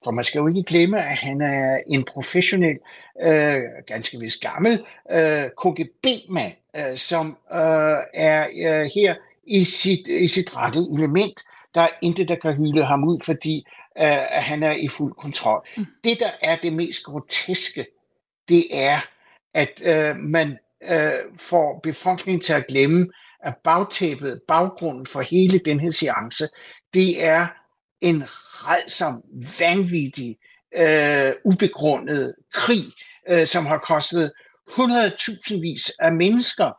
for 0.05 0.11
man 0.11 0.25
skal 0.25 0.39
jo 0.39 0.47
ikke 0.47 0.63
glemme, 0.63 0.99
at 0.99 1.17
han 1.17 1.41
er 1.41 1.79
en 1.87 2.05
professionel, 2.05 2.79
øh, 3.23 3.61
ganske 3.87 4.19
vist 4.19 4.41
gammel 4.41 4.85
øh, 5.13 5.45
KGB-mand, 5.63 6.53
øh, 6.77 6.97
som 6.97 7.37
øh, 7.53 7.99
er 8.15 8.47
øh, 8.57 8.91
her 8.95 9.15
i 9.47 9.65
sit, 9.65 10.09
i 10.09 10.27
sit 10.27 10.57
rette 10.57 10.79
element. 10.79 11.43
Der 11.75 11.81
er 11.81 11.89
intet, 12.03 12.29
der 12.29 12.35
kan 12.35 12.55
hylde 12.55 12.85
ham 12.85 13.05
ud, 13.05 13.21
fordi 13.25 13.67
øh, 13.99 14.19
han 14.31 14.63
er 14.63 14.73
i 14.73 14.89
fuld 14.89 15.15
kontrol. 15.15 15.67
Mm. 15.77 15.87
Det, 16.05 16.21
der 16.21 16.31
er 16.43 16.57
det 16.57 16.73
mest 16.73 17.05
groteske, 17.05 17.87
det 18.49 18.67
er, 18.73 18.99
at 19.55 19.83
øh, 19.85 20.17
man 20.17 20.59
øh, 20.91 21.13
får 21.37 21.81
befolkningen 21.83 22.41
til 22.41 22.53
at 22.53 22.67
glemme, 22.67 23.11
at 23.45 23.55
bagtæppet, 23.65 24.41
baggrunden 24.49 25.07
for 25.07 25.21
hele 25.21 25.59
den 25.59 25.81
her 25.81 25.91
seance, 25.91 26.49
det 26.95 27.25
er 27.25 27.47
en 28.01 28.25
redsom, 28.29 29.23
vanvittig, 29.61 30.37
øh, 30.77 31.33
ubegrundet 31.45 32.35
krig, 32.53 32.85
øh, 33.29 33.47
som 33.47 33.67
har 33.67 33.79
kostet 33.79 34.33
100.000 34.71 35.61
vis 35.61 35.93
af 36.01 36.13
mennesker 36.13 36.73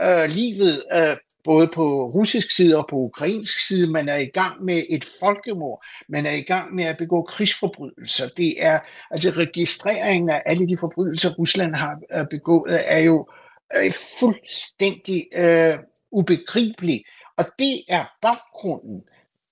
øh, 0.00 0.30
livet, 0.30 0.82
øh, 0.96 1.16
både 1.44 1.70
på 1.74 2.10
russisk 2.14 2.56
side 2.56 2.76
og 2.76 2.86
på 2.90 2.96
ukrainsk 2.96 3.66
side. 3.66 3.90
Man 3.90 4.08
er 4.08 4.16
i 4.16 4.26
gang 4.26 4.64
med 4.64 4.82
et 4.90 5.04
folkemord. 5.20 5.84
Man 6.08 6.26
er 6.26 6.30
i 6.32 6.42
gang 6.42 6.74
med 6.74 6.84
at 6.84 6.98
begå 6.98 7.22
krigsforbrydelser. 7.22 8.28
Det 8.36 8.64
er 8.64 8.80
altså 9.10 9.30
registreringen 9.30 10.30
af 10.30 10.42
alle 10.46 10.68
de 10.68 10.76
forbrydelser, 10.80 11.34
Rusland 11.34 11.74
har 11.74 11.98
øh, 12.14 12.26
begået, 12.30 12.82
er 12.92 12.98
jo 12.98 13.28
øh, 13.76 13.92
fuldstændig 14.20 15.26
øh, 15.34 15.78
ubegribelig. 16.12 17.04
Og 17.36 17.44
det 17.58 17.82
er 17.88 18.04
baggrunden. 18.22 19.04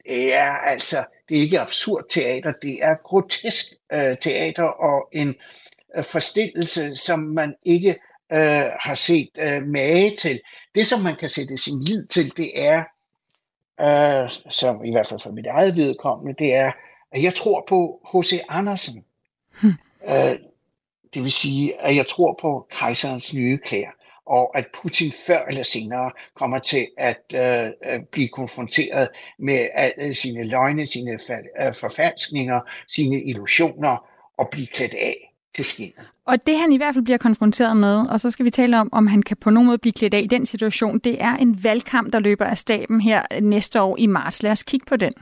Det 0.06 0.34
er 0.34 0.50
altså, 0.50 1.04
det 1.28 1.36
er 1.36 1.40
ikke 1.40 1.60
absurd 1.60 2.04
teater, 2.10 2.52
det 2.62 2.78
er 2.82 2.94
grotesk 3.04 3.66
øh, 3.92 4.16
teater 4.20 4.62
og 4.62 5.08
en 5.12 5.34
øh, 5.96 6.04
forstillelse, 6.04 6.96
som 6.96 7.18
man 7.18 7.54
ikke 7.66 7.90
øh, 8.32 8.70
har 8.80 8.94
set 8.94 9.30
øh, 9.38 9.62
mage 9.62 10.16
til. 10.16 10.40
Det, 10.74 10.86
som 10.86 11.00
man 11.00 11.16
kan 11.16 11.28
sætte 11.28 11.56
sin 11.56 11.80
lid 11.80 12.06
til, 12.06 12.36
det 12.36 12.62
er, 12.62 12.84
øh, 13.80 14.30
som 14.50 14.84
i 14.84 14.90
hvert 14.90 15.08
fald 15.08 15.20
for 15.22 15.30
mit 15.30 15.46
eget 15.46 15.76
vedkommende, 15.76 16.34
det 16.38 16.54
er, 16.54 16.72
at 17.12 17.22
jeg 17.22 17.34
tror 17.34 17.64
på 17.68 18.00
H.C. 18.12 18.40
Andersen. 18.48 19.04
Hmm. 19.60 19.74
Øh, 20.08 20.38
det 21.14 21.22
vil 21.22 21.32
sige, 21.32 21.80
at 21.80 21.96
jeg 21.96 22.06
tror 22.06 22.38
på 22.40 22.66
kejserens 22.70 23.34
nye 23.34 23.58
klæder 23.58 23.90
og 24.26 24.58
at 24.58 24.66
Putin 24.82 25.12
før 25.26 25.44
eller 25.48 25.62
senere 25.62 26.10
kommer 26.34 26.58
til 26.58 26.86
at 26.98 27.22
øh, 27.34 28.00
blive 28.12 28.28
konfronteret 28.28 29.08
med 29.38 29.68
alle 29.74 30.14
sine 30.14 30.44
løgne, 30.44 30.86
sine 30.86 31.10
øh, 31.10 31.74
forfalskninger, 31.74 32.60
sine 32.88 33.22
illusioner 33.22 34.06
og 34.38 34.48
blive 34.50 34.66
klædt 34.66 34.94
af 34.94 35.34
til 35.54 35.64
skinnet. 35.64 36.10
Og 36.26 36.46
det 36.46 36.58
han 36.58 36.72
i 36.72 36.76
hvert 36.76 36.94
fald 36.94 37.04
bliver 37.04 37.18
konfronteret 37.18 37.76
med, 37.76 38.06
og 38.08 38.20
så 38.20 38.30
skal 38.30 38.44
vi 38.44 38.50
tale 38.50 38.80
om, 38.80 38.88
om 38.92 39.06
han 39.06 39.22
kan 39.22 39.36
på 39.36 39.50
nogen 39.50 39.66
måde 39.66 39.78
blive 39.78 39.92
klædt 39.92 40.14
af 40.14 40.20
i 40.20 40.26
den 40.26 40.46
situation, 40.46 40.98
det 40.98 41.22
er 41.22 41.36
en 41.36 41.64
valgkamp, 41.64 42.12
der 42.12 42.18
løber 42.18 42.44
af 42.44 42.58
staben 42.58 43.00
her 43.00 43.40
næste 43.40 43.82
år 43.82 43.96
i 43.98 44.06
marts. 44.06 44.42
Lad 44.42 44.52
os 44.52 44.62
kigge 44.62 44.86
på 44.86 44.96
den. 44.96 45.12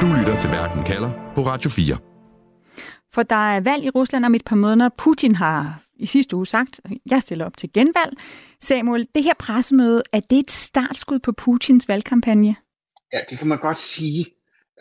Du 0.00 0.06
lytter 0.18 0.38
til 0.40 0.50
Verden 0.50 0.84
kalder 0.84 1.10
på 1.34 1.42
Radio 1.42 1.70
4. 1.70 1.96
For 3.14 3.22
der 3.22 3.36
er 3.36 3.60
valg 3.60 3.84
i 3.84 3.90
Rusland 3.90 4.24
om 4.24 4.34
et 4.34 4.44
par 4.44 4.56
måneder. 4.56 4.90
Putin 4.98 5.34
har 5.34 5.80
i 5.98 6.06
sidste 6.06 6.36
uge 6.36 6.46
sagt, 6.46 6.80
jeg 7.10 7.22
stiller 7.22 7.46
op 7.46 7.56
til 7.56 7.72
genvalg. 7.72 8.12
Samuel, 8.60 9.08
det 9.14 9.24
her 9.24 9.34
pressemøde, 9.38 10.02
er 10.12 10.20
det 10.20 10.38
et 10.38 10.50
startskud 10.50 11.18
på 11.18 11.32
Putins 11.32 11.88
valgkampagne? 11.88 12.56
Ja, 13.12 13.20
det 13.30 13.38
kan 13.38 13.46
man 13.46 13.58
godt 13.58 13.78
sige. 13.78 14.26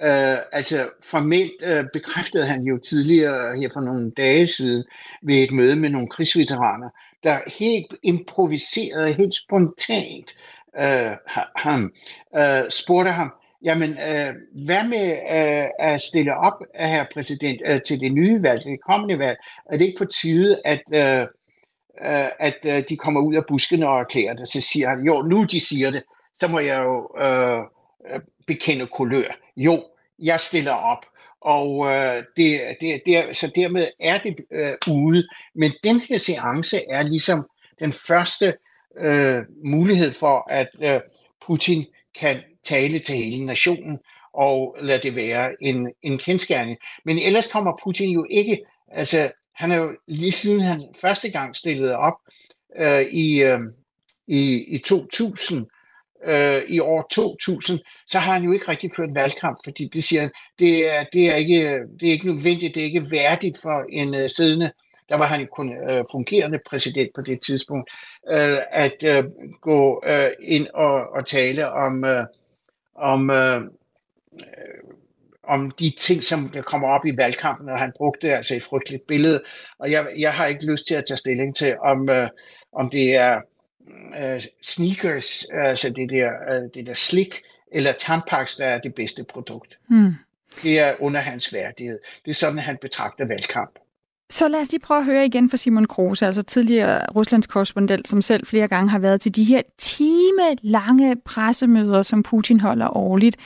Uh, 0.02 0.38
altså 0.52 0.90
formelt 1.04 1.52
uh, 1.68 1.86
bekræftede 1.94 2.46
han 2.46 2.64
jo 2.64 2.78
tidligere 2.78 3.58
her 3.58 3.70
for 3.74 3.82
nogle 3.82 4.12
dage 4.12 4.48
siden 4.48 4.84
ved 5.24 5.36
et 5.36 5.52
møde 5.52 5.76
med 5.76 5.90
nogle 5.90 6.08
krigsveteraner, 6.08 6.90
der 7.24 7.40
helt 7.60 7.94
improviseret, 8.04 9.16
helt 9.16 9.34
spontant 9.34 10.36
uh, 10.80 11.36
ham, 11.56 11.92
uh, 12.38 12.70
spurgte 12.70 13.12
ham, 13.12 13.34
jamen 13.64 13.90
øh, 13.90 14.34
hvad 14.66 14.88
med 14.88 15.10
øh, 15.10 15.66
at 15.80 16.02
stille 16.02 16.38
op, 16.38 16.54
øh, 16.80 16.86
her 16.86 17.06
præsident, 17.14 17.62
øh, 17.66 17.82
til 17.82 18.00
det 18.00 18.12
nye 18.12 18.44
valg, 18.44 18.64
det 18.64 18.80
kommende 18.90 19.20
valg? 19.20 19.38
Er 19.72 19.78
det 19.78 19.86
ikke 19.86 19.98
på 19.98 20.06
tide, 20.06 20.62
at, 20.66 20.82
øh, 20.94 21.22
øh, 22.02 22.30
at 22.40 22.58
øh, 22.66 22.84
de 22.90 22.98
kommer 22.98 23.22
ud 23.22 23.36
af 23.36 23.44
buskene 23.48 23.88
og 23.88 24.00
erklærer 24.00 24.34
det? 24.34 24.50
Så 24.50 24.62
siger 24.62 24.90
han, 24.90 25.06
jo, 25.06 25.22
nu 25.22 25.44
de 25.44 25.60
siger 25.60 25.92
det, 25.92 26.04
så 26.40 26.48
må 26.48 26.60
jeg 26.60 26.84
jo 26.84 27.22
øh, 27.26 27.60
øh 28.14 28.20
bekende 28.48 28.88
kulør. 28.88 29.38
Jo, 29.58 29.84
jeg 30.20 30.40
stiller 30.40 30.72
op. 30.72 31.06
Og 31.42 31.88
øh, 31.88 32.24
det, 32.38 32.62
det, 32.82 33.02
det, 33.06 33.38
så 33.38 33.52
dermed 33.56 33.88
er 34.00 34.18
det 34.18 34.36
øh, 34.54 34.74
ude. 34.94 35.28
Men 35.56 35.72
den 35.84 36.00
her 36.00 36.18
seance 36.18 36.78
er 36.90 37.04
ligesom 37.04 37.46
den 37.80 37.94
første 37.94 38.54
øh, 39.00 39.44
mulighed 39.66 40.12
for, 40.12 40.52
at 40.52 40.70
øh, 40.82 41.00
Putin 41.48 41.86
kan 42.20 42.38
tale 42.68 43.00
til 43.00 43.16
hele 43.16 43.46
nationen 43.46 44.00
og 44.34 44.76
lade 44.82 45.02
det 45.04 45.16
være 45.16 45.52
en, 45.62 45.92
en 46.02 46.18
kendskærning. 46.18 46.78
Men 47.06 47.20
ellers 47.20 47.48
kommer 47.48 47.80
Putin 47.84 48.10
jo 48.10 48.26
ikke, 48.30 48.60
altså 48.92 49.32
han 49.56 49.72
er 49.72 49.76
jo 49.76 49.96
lige 50.08 50.32
siden 50.32 50.62
han 50.62 50.84
første 51.02 51.30
gang 51.30 51.56
stillede 51.56 51.98
op 51.98 52.14
øh, 52.78 53.02
i, 53.02 53.44
øh, 53.44 53.60
i, 54.28 54.66
i 54.68 54.78
2000, 54.78 55.66
øh, 56.26 56.62
i 56.68 56.80
år 56.80 57.08
2000, 57.12 57.80
så 58.08 58.20
har 58.20 58.34
han 58.34 58.44
jo 58.44 58.52
ikke 58.52 58.68
rigtig 58.68 58.90
ført 58.98 59.16
valgkamp, 59.16 59.58
fordi 59.64 59.90
det 59.94 60.04
siger 60.04 60.22
han, 60.22 60.32
det 60.60 60.98
er, 60.98 61.04
det 61.14 61.26
er, 61.26 61.36
ikke, 61.36 61.80
det 62.00 62.08
er 62.08 62.12
ikke 62.12 62.34
nødvendigt, 62.34 62.76
det 62.76 62.82
er 62.82 62.86
ikke 62.86 63.12
værdigt 63.12 63.58
for 63.62 63.86
en 63.90 64.16
øh, 64.16 64.30
siddende, 64.30 64.72
der 65.10 65.18
var 65.18 65.28
han 65.28 65.48
kun 65.48 65.74
øh, 65.90 66.04
fungerende 66.12 66.60
præsident 66.70 67.10
på 67.16 67.22
det 67.22 67.42
tidspunkt, 67.42 67.90
øh, 68.30 68.58
at 68.72 69.04
øh, 69.04 69.24
gå 69.62 70.04
øh, 70.06 70.30
ind 70.42 70.68
og, 70.74 71.10
og 71.10 71.26
tale 71.26 71.72
om, 71.72 72.06
øh, 72.06 72.26
om, 72.98 73.30
øh, 73.30 73.62
om 75.44 75.72
de 75.72 75.90
ting, 75.90 76.24
som 76.24 76.50
der 76.50 76.62
kommer 76.62 76.88
op 76.88 77.06
i 77.06 77.18
valgkampen, 77.18 77.70
og 77.70 77.80
han 77.80 77.92
brugte 77.98 78.36
altså 78.36 78.56
et 78.56 78.64
frygteligt 78.64 79.08
billede, 79.08 79.44
og 79.80 79.92
jeg, 79.92 80.08
jeg 80.18 80.34
har 80.34 80.46
ikke 80.46 80.66
lyst 80.66 80.88
til 80.88 80.96
at 80.96 81.06
tage 81.06 81.18
stilling 81.18 81.56
til, 81.56 81.78
om, 81.78 82.10
øh, 82.10 82.28
om 82.74 82.90
det 82.90 83.16
er 83.16 83.42
øh, 84.22 84.44
sneakers, 84.64 85.44
altså 85.54 85.90
det 85.90 86.10
der, 86.10 86.32
øh, 86.50 86.70
det 86.74 86.88
der 86.88 86.94
slik, 86.94 87.42
eller 87.72 87.92
Tampax, 87.92 88.58
der 88.58 88.66
er 88.66 88.80
det 88.80 88.96
bedste 88.96 89.24
produkt. 89.24 89.78
Mm. 89.90 90.14
Det 90.64 90.80
er 90.80 90.96
under 91.00 91.20
hans 91.20 91.54
værdighed. 91.54 92.00
Det 92.26 92.32
er 92.32 92.36
sådan, 92.36 92.60
han 92.60 92.78
betragter 92.82 93.26
valgkamp. 93.26 93.80
Så 94.30 94.48
lad 94.48 94.62
os 94.62 94.72
lige 94.72 94.82
prøve 94.82 95.00
at 95.00 95.06
høre 95.06 95.26
igen 95.26 95.50
fra 95.50 95.58
Simon 95.58 95.86
Kruse, 95.86 96.26
altså 96.26 96.42
tidligere 96.42 97.06
Ruslands 97.16 97.48
korrespondent, 97.48 98.08
som 98.08 98.22
selv 98.22 98.46
flere 98.46 98.68
gange 98.68 98.90
har 98.90 99.00
været 99.00 99.22
til 99.22 99.36
de 99.36 99.44
her 99.44 99.62
time-lange 99.78 101.16
pressemøder, 101.26 102.04
som 102.04 102.24
Putin 102.24 102.60
holder 102.60 102.98
årligt. 102.98 103.38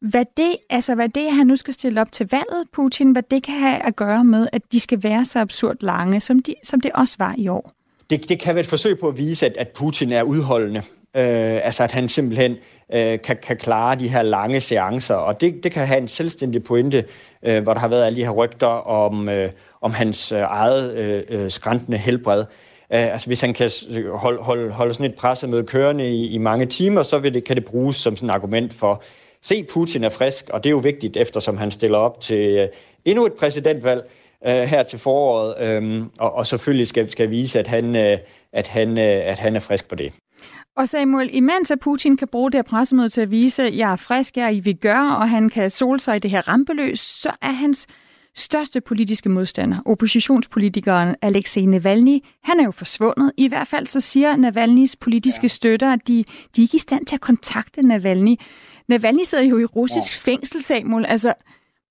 Hvad 0.00 0.24
det, 0.36 0.56
altså 0.70 0.94
hvad 0.94 1.08
det, 1.08 1.32
han 1.32 1.46
nu 1.46 1.56
skal 1.56 1.74
stille 1.74 2.00
op 2.00 2.12
til 2.12 2.28
valget, 2.30 2.64
Putin, 2.72 3.12
hvad 3.12 3.22
det 3.30 3.42
kan 3.42 3.54
have 3.54 3.86
at 3.86 3.96
gøre 3.96 4.24
med, 4.24 4.48
at 4.52 4.62
de 4.72 4.80
skal 4.80 5.02
være 5.02 5.24
så 5.24 5.38
absurd 5.38 5.76
lange, 5.80 6.20
som, 6.20 6.38
de, 6.38 6.54
som 6.64 6.80
det 6.80 6.92
også 6.92 7.16
var 7.18 7.34
i 7.38 7.48
år? 7.48 7.72
Det, 8.10 8.28
det 8.28 8.40
kan 8.40 8.54
være 8.54 8.60
et 8.60 8.66
forsøg 8.66 8.98
på 8.98 9.08
at 9.08 9.18
vise, 9.18 9.46
at, 9.46 9.56
at 9.56 9.68
Putin 9.68 10.12
er 10.12 10.22
udholdende. 10.22 10.82
Øh, 11.18 11.60
altså 11.64 11.84
at 11.84 11.92
han 11.92 12.08
simpelthen 12.08 12.56
øh, 12.92 13.18
kan, 13.20 13.36
kan 13.42 13.56
klare 13.56 13.96
de 13.96 14.08
her 14.08 14.22
lange 14.22 14.60
seancer, 14.60 15.14
og 15.14 15.40
det, 15.40 15.64
det 15.64 15.72
kan 15.72 15.86
have 15.86 16.00
en 16.00 16.08
selvstændig 16.08 16.62
pointe, 16.62 17.04
øh, 17.42 17.62
hvor 17.62 17.72
der 17.72 17.80
har 17.80 17.88
været 17.88 18.06
alle 18.06 18.16
de 18.16 18.24
her 18.24 18.30
rygter 18.30 18.66
om, 18.66 19.28
øh, 19.28 19.50
om 19.80 19.92
hans 19.92 20.32
øh, 20.32 20.38
eget 20.38 20.94
øh, 20.94 21.22
øh 21.28 21.50
skræntende 21.50 21.98
helbred. 21.98 22.44
Uh, 22.90 22.96
altså 22.98 23.26
hvis 23.26 23.40
han 23.40 23.54
kan 23.54 23.70
holde, 24.12 24.38
øh, 24.38 24.44
holde, 24.44 24.70
holde 24.70 24.94
sådan 24.94 25.06
et 25.06 25.14
pressemøde 25.14 25.64
kørende 25.64 26.10
i, 26.10 26.26
i 26.26 26.38
mange 26.38 26.66
timer, 26.66 27.02
så 27.02 27.18
vil 27.18 27.34
det, 27.34 27.44
kan 27.44 27.56
det 27.56 27.64
bruges 27.64 27.96
som 27.96 28.16
sådan 28.16 28.28
et 28.28 28.34
argument 28.34 28.74
for, 28.74 29.02
se 29.42 29.64
Putin 29.72 30.04
er 30.04 30.08
frisk, 30.08 30.50
og 30.50 30.64
det 30.64 30.70
er 30.70 30.70
jo 30.70 30.78
vigtigt, 30.78 31.16
eftersom 31.16 31.56
han 31.56 31.70
stiller 31.70 31.98
op 31.98 32.20
til 32.20 32.58
øh, 32.58 32.68
endnu 33.04 33.26
et 33.26 33.32
præsidentvalg, 33.32 34.10
øh, 34.46 34.62
her 34.62 34.82
til 34.82 34.98
foråret, 34.98 35.54
øh, 35.60 36.02
og, 36.18 36.34
og 36.34 36.46
selvfølgelig 36.46 36.86
skal, 36.86 37.10
skal 37.10 37.30
vise, 37.30 37.58
at 37.58 37.66
han, 37.66 37.96
øh, 37.96 38.18
at, 38.52 38.66
han, 38.66 38.98
øh, 38.98 39.30
at 39.30 39.38
han 39.38 39.56
er 39.56 39.60
frisk 39.60 39.88
på 39.88 39.94
det. 39.94 40.12
Og 40.78 40.88
Samuel, 40.88 41.30
imens 41.32 41.70
at 41.70 41.80
Putin 41.80 42.16
kan 42.16 42.28
bruge 42.28 42.50
det 42.50 42.58
her 42.58 42.62
pressemøde 42.62 43.08
til 43.08 43.20
at 43.20 43.30
vise, 43.30 43.62
at 43.62 43.76
jeg 43.76 43.92
er 43.92 43.96
frisk, 43.96 44.36
jeg 44.36 44.46
er 44.46 44.50
i 44.50 44.60
vigør, 44.60 45.10
og 45.10 45.30
han 45.30 45.48
kan 45.48 45.70
sole 45.70 46.00
sig 46.00 46.16
i 46.16 46.18
det 46.18 46.30
her 46.30 46.48
rampeløs, 46.48 47.00
så 47.00 47.30
er 47.42 47.52
hans 47.52 47.86
største 48.36 48.80
politiske 48.80 49.28
modstander, 49.28 49.78
oppositionspolitikeren 49.86 51.16
Alexei 51.22 51.66
Navalny, 51.66 52.18
han 52.44 52.60
er 52.60 52.64
jo 52.64 52.70
forsvundet. 52.70 53.32
I 53.36 53.48
hvert 53.48 53.66
fald 53.66 53.86
så 53.86 54.00
siger 54.00 54.36
Navalnys 54.36 54.96
politiske 54.96 55.44
ja. 55.44 55.48
støtter, 55.48 55.92
at 55.92 56.08
de, 56.08 56.24
de 56.56 56.60
er 56.60 56.64
ikke 56.64 56.76
i 56.76 56.78
stand 56.78 57.06
til 57.06 57.14
at 57.14 57.20
kontakte 57.20 57.82
Navalny. 57.82 58.36
Navalny 58.88 59.22
sidder 59.24 59.44
jo 59.44 59.58
i 59.58 59.64
russisk 59.64 60.26
ja. 60.26 60.32
fængsel, 60.32 60.62
Samuel. 60.62 61.06
Altså, 61.06 61.34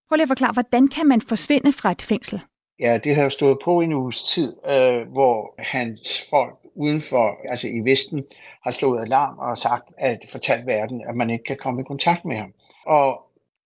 prøv 0.09 0.15
lige 0.15 0.23
at 0.23 0.27
forklare, 0.27 0.53
hvordan 0.53 0.87
kan 0.87 1.07
man 1.07 1.21
forsvinde 1.21 1.71
fra 1.71 1.91
et 1.91 2.01
fængsel? 2.01 2.41
Ja, 2.79 2.99
det 3.03 3.15
har 3.15 3.29
stået 3.29 3.57
på 3.63 3.81
en 3.81 3.93
uges 3.93 4.23
tid, 4.23 4.53
øh, 4.69 5.11
hvor 5.11 5.53
hans 5.57 6.23
folk 6.29 6.66
udenfor, 6.77 7.37
altså 7.49 7.67
i 7.67 7.79
Vesten, 7.79 8.23
har 8.63 8.71
slået 8.71 9.01
alarm 9.01 9.37
og 9.37 9.57
sagt, 9.57 9.89
at 9.97 10.19
fortalt 10.29 10.67
verden, 10.67 11.03
at 11.09 11.15
man 11.15 11.29
ikke 11.29 11.43
kan 11.43 11.57
komme 11.57 11.81
i 11.81 11.83
kontakt 11.83 12.25
med 12.25 12.37
ham. 12.37 12.53
Og 12.85 13.21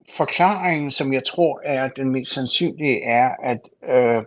forklaringen, 0.09 0.91
som 0.91 1.13
jeg 1.13 1.23
tror 1.23 1.61
er 1.63 1.89
den 1.89 2.11
mest 2.11 2.33
sandsynlige, 2.33 3.03
er, 3.03 3.29
at 3.43 3.59
øh, 3.83 4.23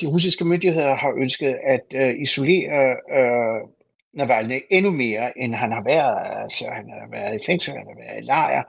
de 0.00 0.06
russiske 0.06 0.44
myndigheder 0.44 0.94
har 0.94 1.12
ønsket 1.16 1.56
at 1.66 1.84
øh, 1.94 2.14
isolere 2.22 2.96
øh, 3.10 3.68
Navalny 4.16 4.60
endnu 4.70 4.90
mere, 4.90 5.38
end 5.38 5.54
han 5.54 5.72
har 5.72 5.82
været. 5.84 6.42
Altså, 6.42 6.64
han 6.72 6.90
har 6.90 7.08
været 7.10 7.34
i 7.34 7.46
fængsel, 7.46 7.74
han 7.74 7.86
har 7.86 8.04
været 8.04 8.22
i 8.22 8.26
lejr, 8.26 8.62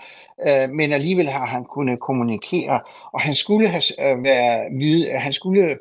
øh, 0.48 0.70
men 0.70 0.94
alligevel 0.94 1.30
har 1.30 1.46
han 1.46 1.66
kunnet 1.66 2.00
kommunikere, 2.00 2.80
og 3.14 3.22
han 3.22 3.36
skulle 3.36 3.68
have 3.68 3.84
øh, 4.00 4.24
været 4.24 4.80
vide, 4.80 5.18
han 5.18 5.34
skulle 5.34 5.78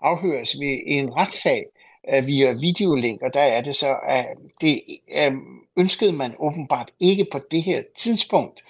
afhøres 0.00 0.60
ved 0.60 0.78
en 0.86 1.16
retssag 1.16 1.64
øh, 2.12 2.26
via 2.26 2.52
videolink, 2.52 3.22
og 3.22 3.34
der 3.34 3.40
er 3.40 3.60
det 3.60 3.76
så, 3.76 3.96
at 4.08 4.26
det 4.60 4.82
øh, 5.14 5.32
ønskede 5.76 6.12
man 6.12 6.34
åbenbart 6.38 6.90
ikke 7.00 7.26
på 7.32 7.38
det 7.50 7.62
her 7.62 7.82
tidspunkt. 7.96 8.60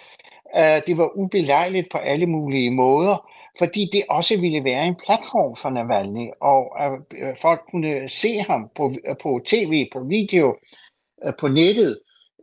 Øh, 0.56 0.80
det 0.86 0.98
var 0.98 1.16
ubelejligt 1.16 1.90
på 1.90 1.98
alle 1.98 2.26
mulige 2.26 2.70
måder, 2.70 3.28
fordi 3.58 3.88
det 3.92 4.02
også 4.08 4.40
ville 4.40 4.64
være 4.64 4.86
en 4.86 4.96
platform 5.04 5.56
for 5.56 5.70
Navalny, 5.70 6.28
og 6.40 6.84
at 6.84 6.92
øh, 7.22 7.36
folk 7.42 7.60
kunne 7.70 8.08
se 8.08 8.38
ham 8.38 8.70
på, 8.76 8.92
øh, 9.08 9.16
på 9.22 9.40
tv, 9.46 9.88
på 9.92 10.00
video, 10.08 10.56
øh, 11.26 11.32
på 11.38 11.48
nettet, 11.48 11.98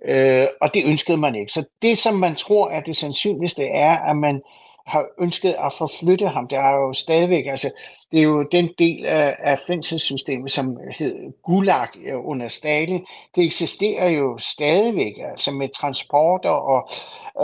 øh, 0.05 0.47
og 0.61 0.73
det 0.73 0.83
ønskede 0.85 1.17
man 1.17 1.35
ikke. 1.35 1.51
Så 1.51 1.69
det, 1.81 1.97
som 1.97 2.15
man 2.15 2.35
tror 2.35 2.69
er 2.69 2.81
det 2.81 2.95
sandsynligste, 2.95 3.63
er, 3.65 3.97
at 3.97 4.17
man 4.17 4.41
har 4.89 5.05
ønsket 5.19 5.55
at 5.65 5.73
forflytte 5.77 6.27
ham. 6.27 6.47
Det 6.47 6.57
er 6.57 6.69
jo 6.69 6.93
stadigvæk, 6.93 7.45
altså, 7.47 7.71
det 8.11 8.19
er 8.19 8.23
jo 8.23 8.43
den 8.51 8.69
del 8.79 9.05
af, 9.05 9.35
af 9.39 9.59
fængselssystemet, 9.67 10.51
som 10.51 10.77
hed 10.97 11.33
Gulag 11.43 11.87
øh, 12.05 12.25
under 12.25 12.47
Stalin. 12.47 13.05
Det 13.35 13.45
eksisterer 13.45 14.09
jo 14.09 14.37
stadigvæk, 14.37 15.13
altså 15.31 15.51
med 15.51 15.69
transporter 15.69 16.49
og 16.49 16.89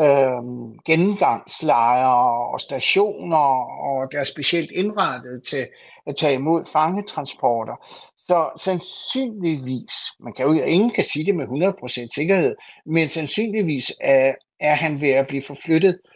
øh, 0.03 0.43
gennemgangslejre 0.85 2.53
og 2.53 2.61
stationer, 2.61 3.47
og 3.83 4.11
der 4.11 4.19
er 4.19 4.23
specielt 4.23 4.71
indrettet 4.71 5.43
til 5.49 5.67
at 6.07 6.15
tage 6.15 6.33
imod 6.33 6.65
fangetransporter. 6.73 7.75
Så 8.17 8.49
sandsynligvis, 8.57 9.93
man 10.19 10.33
kan 10.33 10.45
jo 10.45 10.53
ingen 10.53 10.91
kan 10.91 11.03
sige 11.03 11.25
det 11.25 11.35
med 11.35 11.45
100% 11.47 12.07
sikkerhed, 12.15 12.55
men 12.85 13.09
sandsynligvis 13.09 13.93
er, 14.01 14.33
er 14.59 14.75
han 14.75 15.01
ved 15.01 15.09
at 15.09 15.27
blive 15.27 15.43
forflyttet 15.47 15.99
øh, 16.03 16.14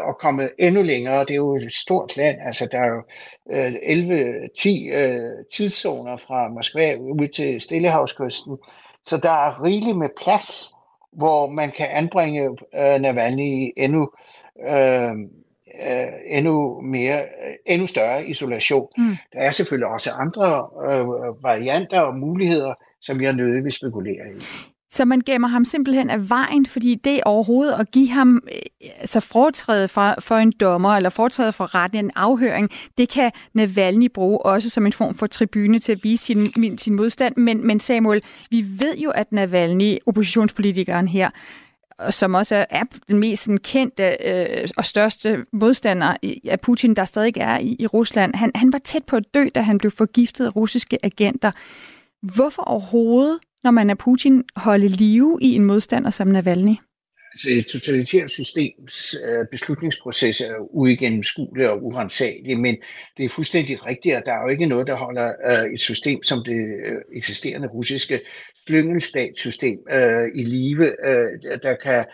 og 0.00 0.18
kommet 0.18 0.50
endnu 0.58 0.82
længere. 0.82 1.20
Det 1.20 1.30
er 1.30 1.34
jo 1.34 1.56
et 1.56 1.72
stort 1.72 2.16
land, 2.16 2.36
altså 2.40 2.68
der 2.72 2.78
er 2.78 2.86
jo 2.86 3.02
øh, 3.50 3.72
11-10 3.72 4.92
øh, 4.92 5.44
tidszoner 5.54 6.16
fra 6.16 6.48
Moskva 6.48 6.94
ud 6.94 7.28
til 7.28 7.60
Stillehavskysten, 7.60 8.58
så 9.06 9.16
der 9.16 9.30
er 9.30 9.64
rigeligt 9.64 9.98
med 9.98 10.08
plads, 10.22 10.68
hvor 11.12 11.50
man 11.50 11.70
kan 11.70 11.86
anbringe 11.90 12.44
øh, 12.74 13.00
Navalny 13.00 13.72
endnu 13.76 14.10
øh, 14.70 15.10
øh, 15.86 16.12
endnu 16.26 16.80
mere, 16.80 17.26
endnu 17.66 17.86
større 17.86 18.26
isolation. 18.26 18.88
Mm. 18.98 19.16
Der 19.32 19.38
er 19.40 19.50
selvfølgelig 19.50 19.88
også 19.88 20.10
andre 20.10 20.68
øh, 20.92 21.06
varianter 21.42 22.00
og 22.00 22.16
muligheder, 22.16 22.74
som 23.00 23.20
jeg 23.20 23.32
nødig 23.32 23.72
spekulere 23.72 24.26
i. 24.36 24.42
Så 24.90 25.04
man 25.04 25.20
gemmer 25.20 25.48
ham 25.48 25.64
simpelthen 25.64 26.10
af 26.10 26.30
vejen, 26.30 26.66
fordi 26.66 26.94
det 26.94 27.20
overhovedet 27.24 27.72
at 27.72 27.90
give 27.90 28.10
ham 28.10 28.42
øh, 28.52 28.90
altså 29.00 29.20
foretræde 29.20 29.88
for, 29.88 30.14
for 30.18 30.36
en 30.36 30.52
dommer, 30.60 30.96
eller 30.96 31.10
foretræde 31.10 31.52
for 31.52 31.74
retten 31.74 32.04
en 32.04 32.10
afhøring, 32.16 32.70
det 32.98 33.08
kan 33.08 33.30
Navalny 33.54 34.10
bruge 34.14 34.38
også 34.38 34.70
som 34.70 34.86
en 34.86 34.92
form 34.92 35.14
for 35.14 35.26
tribune 35.26 35.78
til 35.78 35.92
at 35.92 36.04
vise 36.04 36.24
sin, 36.24 36.78
sin 36.78 36.94
modstand. 36.94 37.36
Men, 37.36 37.66
men 37.66 37.80
Samuel, 37.80 38.22
vi 38.50 38.64
ved 38.78 38.96
jo, 38.96 39.10
at 39.10 39.32
Navalny, 39.32 39.98
oppositionspolitikeren 40.06 41.08
her, 41.08 41.30
som 42.10 42.34
også 42.34 42.66
er 42.70 42.82
den 43.08 43.18
mest 43.18 43.48
kendte 43.62 44.16
øh, 44.24 44.68
og 44.76 44.84
største 44.84 45.44
modstander 45.52 46.16
af 46.44 46.60
Putin, 46.60 46.94
der 46.94 47.04
stadig 47.04 47.32
er 47.36 47.58
i, 47.58 47.76
i 47.78 47.86
Rusland, 47.86 48.34
han, 48.34 48.50
han 48.54 48.72
var 48.72 48.78
tæt 48.78 49.04
på 49.04 49.16
at 49.16 49.34
dø, 49.34 49.48
da 49.54 49.60
han 49.60 49.78
blev 49.78 49.90
forgiftet 49.90 50.46
af 50.46 50.56
russiske 50.56 51.04
agenter. 51.04 51.50
Hvorfor 52.22 52.62
overhovedet 52.62 53.38
når 53.64 53.70
man 53.70 53.90
er 53.90 53.94
Putin, 53.94 54.44
holde 54.56 54.88
live 54.88 55.38
i 55.42 55.54
en 55.54 55.64
modstander 55.64 56.10
som 56.10 56.28
Navalny? 56.28 56.76
Altså 57.38 57.50
et 57.50 57.66
totalitært 57.66 58.30
systems 58.30 59.16
øh, 59.28 59.46
beslutningsproces 59.50 60.40
er 60.40 60.54
uigennemskuelig 60.58 61.70
og 61.70 61.84
urensagelig, 61.84 62.60
men 62.60 62.76
det 63.16 63.24
er 63.24 63.28
fuldstændig 63.28 63.86
rigtigt, 63.86 64.16
at 64.16 64.22
der 64.26 64.32
er 64.32 64.42
jo 64.42 64.48
ikke 64.48 64.66
noget, 64.66 64.86
der 64.86 64.96
holder 64.96 65.32
øh, 65.50 65.74
et 65.74 65.80
system 65.80 66.22
som 66.22 66.44
det 66.44 66.60
øh, 66.86 66.96
eksisterende 67.16 67.68
russiske 67.68 68.20
slyngelstatssystem 68.66 69.78
i 70.34 70.44
live, 70.44 70.92
der, 71.62 71.76
kan, 71.82 72.04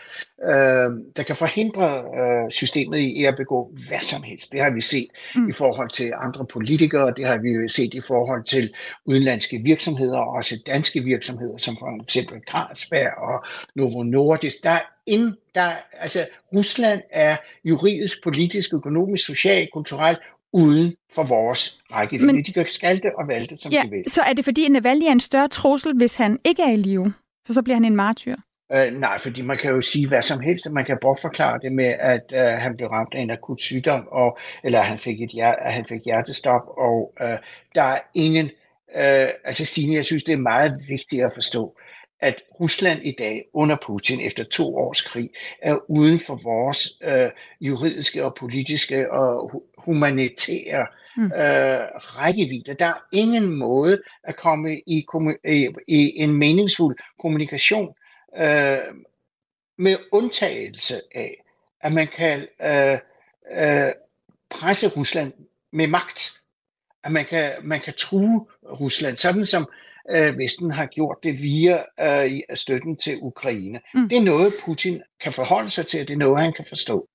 der 1.17 1.23
kan 1.27 1.37
forhindre 1.37 2.05
systemet 2.51 2.99
i 2.99 3.25
at 3.25 3.35
begå 3.37 3.73
hvad 3.89 3.99
som 4.03 4.23
helst. 4.23 4.53
Det 4.53 4.61
har 4.61 4.71
vi 4.71 4.81
set 4.81 5.09
mm. 5.37 5.49
i 5.49 5.53
forhold 5.53 5.91
til 5.91 6.13
andre 6.21 6.47
politikere, 6.47 7.13
det 7.17 7.27
har 7.27 7.39
vi 7.39 7.69
set 7.69 7.95
i 7.95 8.01
forhold 8.01 8.45
til 8.45 8.75
udenlandske 9.05 9.59
virksomheder, 9.59 10.19
og 10.19 10.33
også 10.33 10.63
danske 10.67 11.01
virksomheder, 11.01 11.59
som 11.59 11.77
for 11.79 12.03
eksempel 12.03 12.41
Carlsberg 12.51 13.19
og 13.19 13.45
Novo 13.75 14.03
Nordisk. 14.03 14.63
Der 14.63 14.71
er 14.71 14.94
ind, 15.07 15.37
der, 15.55 15.73
altså 15.93 16.27
Rusland 16.55 17.01
er 17.11 17.37
juridisk, 17.65 18.23
politisk, 18.23 18.75
økonomisk, 18.75 19.27
socialt, 19.27 19.71
kulturelt 19.73 20.19
uden 20.53 20.95
for 21.15 21.23
vores 21.23 21.79
række. 21.93 22.19
Men, 22.19 22.45
de 22.45 22.53
kan 22.53 22.67
skalte 22.71 23.11
og 23.19 23.29
valte, 23.29 23.57
som 23.57 23.73
ja, 23.73 23.83
de 23.85 23.91
vil. 23.91 24.05
Så 24.07 24.23
er 24.23 24.33
det 24.33 24.45
fordi, 24.45 24.69
Navalny 24.69 25.05
er 25.05 25.13
en 25.13 25.21
større 25.21 25.49
trussel, 25.49 25.97
hvis 25.97 26.17
han 26.17 26.39
ikke 26.45 26.63
er 26.63 26.71
i 26.73 26.77
live? 26.77 27.13
For 27.47 27.53
så 27.53 27.63
bliver 27.63 27.77
han 27.77 27.85
en 27.85 27.97
martyr? 27.97 28.37
Uh, 28.77 29.01
nej, 29.01 29.19
fordi 29.19 29.43
man 29.43 29.59
kan 29.59 29.71
jo 29.71 29.81
sige 29.81 30.09
hvad 30.09 30.23
som 30.23 30.41
helst. 30.41 30.71
Man 30.71 30.85
kan 30.85 30.99
bortforklare 31.01 31.59
det 31.63 31.73
med, 31.73 31.95
at 32.01 32.23
uh, 32.33 32.39
han 32.39 32.77
blev 32.77 32.89
ramt 32.89 33.15
af 33.15 33.21
en 33.21 33.31
akut 33.31 33.61
sygdom, 33.61 34.09
og, 34.11 34.39
eller 34.65 34.81
han 34.81 34.99
fik, 34.99 35.23
et 35.23 35.31
hjerte, 35.31 35.59
han 35.65 35.85
fik 35.89 36.01
hjertestop, 36.05 36.63
og 36.77 37.15
uh, 37.21 37.39
der 37.75 37.83
er 37.83 37.99
ingen... 38.15 38.51
Uh, 38.95 39.29
altså 39.45 39.67
Stine, 39.67 39.95
jeg 39.95 40.05
synes, 40.05 40.25
det 40.25 40.33
er 40.33 40.37
meget 40.37 40.83
vigtigt 40.89 41.25
at 41.25 41.33
forstå, 41.35 41.77
at 42.21 42.43
Rusland 42.61 43.01
i 43.03 43.15
dag 43.19 43.45
under 43.53 43.77
Putin 43.87 44.21
efter 44.21 44.45
to 44.45 44.77
års 44.77 45.03
krig 45.03 45.31
er 45.63 45.91
uden 45.91 46.21
for 46.21 46.41
vores 46.43 46.93
øh, 47.03 47.31
juridiske 47.61 48.25
og 48.25 48.35
politiske 48.35 49.13
og 49.13 49.63
humanitære 49.79 50.87
mm. 51.17 51.25
øh, 51.25 51.81
rækkevidde. 51.95 52.75
Der 52.75 52.87
er 52.87 53.05
ingen 53.13 53.51
måde 53.51 54.03
at 54.23 54.37
komme 54.37 54.81
i, 54.87 55.07
i, 55.45 55.69
i 55.89 56.19
en 56.19 56.33
meningsfuld 56.33 56.97
kommunikation 57.19 57.95
øh, 58.39 58.79
med 59.79 59.97
undtagelse 60.13 60.95
af, 61.15 61.45
at 61.81 61.93
man 61.93 62.07
kan 62.07 62.41
øh, 62.63 62.99
øh, 63.53 63.93
presse 64.51 64.89
Rusland 64.89 65.33
med 65.73 65.87
magt. 65.87 66.41
At 67.05 67.13
man 67.13 67.25
kan, 67.25 67.53
man 67.63 67.81
kan 67.81 67.95
true 67.95 68.47
Rusland, 68.81 69.17
sådan 69.17 69.47
som 69.47 69.63
øh, 69.63 69.84
Vesten 70.13 70.71
har 70.71 70.87
gjort 70.87 71.17
det 71.23 71.43
via 71.43 71.83
øh, 72.01 72.41
støtten 72.55 72.97
til 72.97 73.19
Ukraine. 73.23 73.81
Mm. 73.95 74.09
Det 74.09 74.19
er 74.19 74.23
noget, 74.23 74.55
Putin 74.65 75.03
kan 75.23 75.33
forholde 75.33 75.71
sig 75.71 75.87
til, 75.87 76.01
og 76.01 76.09
det 76.09 76.15
er 76.15 76.19
noget, 76.19 76.43
han 76.43 76.53
kan 76.53 76.65
forstå. 76.69 77.09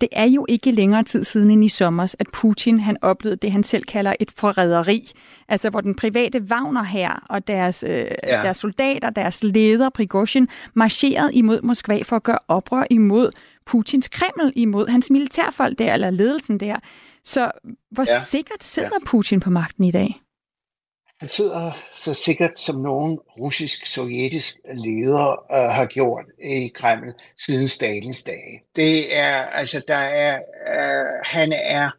Det 0.00 0.08
er 0.12 0.24
jo 0.24 0.46
ikke 0.48 0.70
længere 0.70 1.02
tid 1.02 1.24
siden 1.24 1.50
end 1.50 1.64
i 1.64 1.68
sommer, 1.68 2.14
at 2.18 2.26
Putin 2.32 2.80
han 2.80 2.96
oplevede 3.02 3.36
det, 3.36 3.52
han 3.52 3.62
selv 3.62 3.84
kalder 3.84 4.14
et 4.20 4.30
forræderi. 4.30 5.10
Altså 5.48 5.70
hvor 5.70 5.80
den 5.80 5.94
private 5.94 6.42
Wagner 6.50 6.82
her 6.82 7.24
og 7.28 7.48
deres, 7.48 7.84
øh, 7.88 7.90
ja. 7.90 8.06
deres 8.42 8.56
soldater, 8.56 9.10
deres 9.10 9.42
leder 9.42 9.90
Prigozhin, 9.90 10.48
marcherede 10.74 11.34
imod 11.34 11.62
Moskva 11.62 12.02
for 12.02 12.16
at 12.16 12.22
gøre 12.22 12.38
oprør 12.48 12.84
imod 12.90 13.30
Putins 13.66 14.08
Kreml, 14.08 14.52
imod 14.56 14.88
hans 14.88 15.10
militærfolk 15.10 15.78
der, 15.78 15.94
eller 15.94 16.10
ledelsen 16.10 16.60
der. 16.60 16.76
Så 17.24 17.50
hvor 17.90 18.04
ja. 18.08 18.20
sikkert 18.20 18.64
sidder 18.64 18.98
ja. 19.00 19.06
Putin 19.06 19.40
på 19.40 19.50
magten 19.50 19.84
i 19.84 19.90
dag? 19.90 20.14
Han 21.20 21.28
sidder 21.28 21.72
så 21.94 22.14
sikkert 22.14 22.60
som 22.60 22.80
nogen 22.80 23.18
russisk-sovjetisk 23.38 24.54
leder 24.74 25.52
øh, 25.52 25.70
har 25.70 25.86
gjort 25.86 26.24
i 26.44 26.68
Kreml 26.68 27.14
siden 27.38 27.68
Stalins 27.68 28.22
dage. 28.22 28.62
Det 28.76 29.16
er, 29.16 29.34
altså, 29.34 29.82
der 29.88 29.94
er, 29.94 30.34
øh, 30.36 31.06
han 31.24 31.52
er 31.52 31.90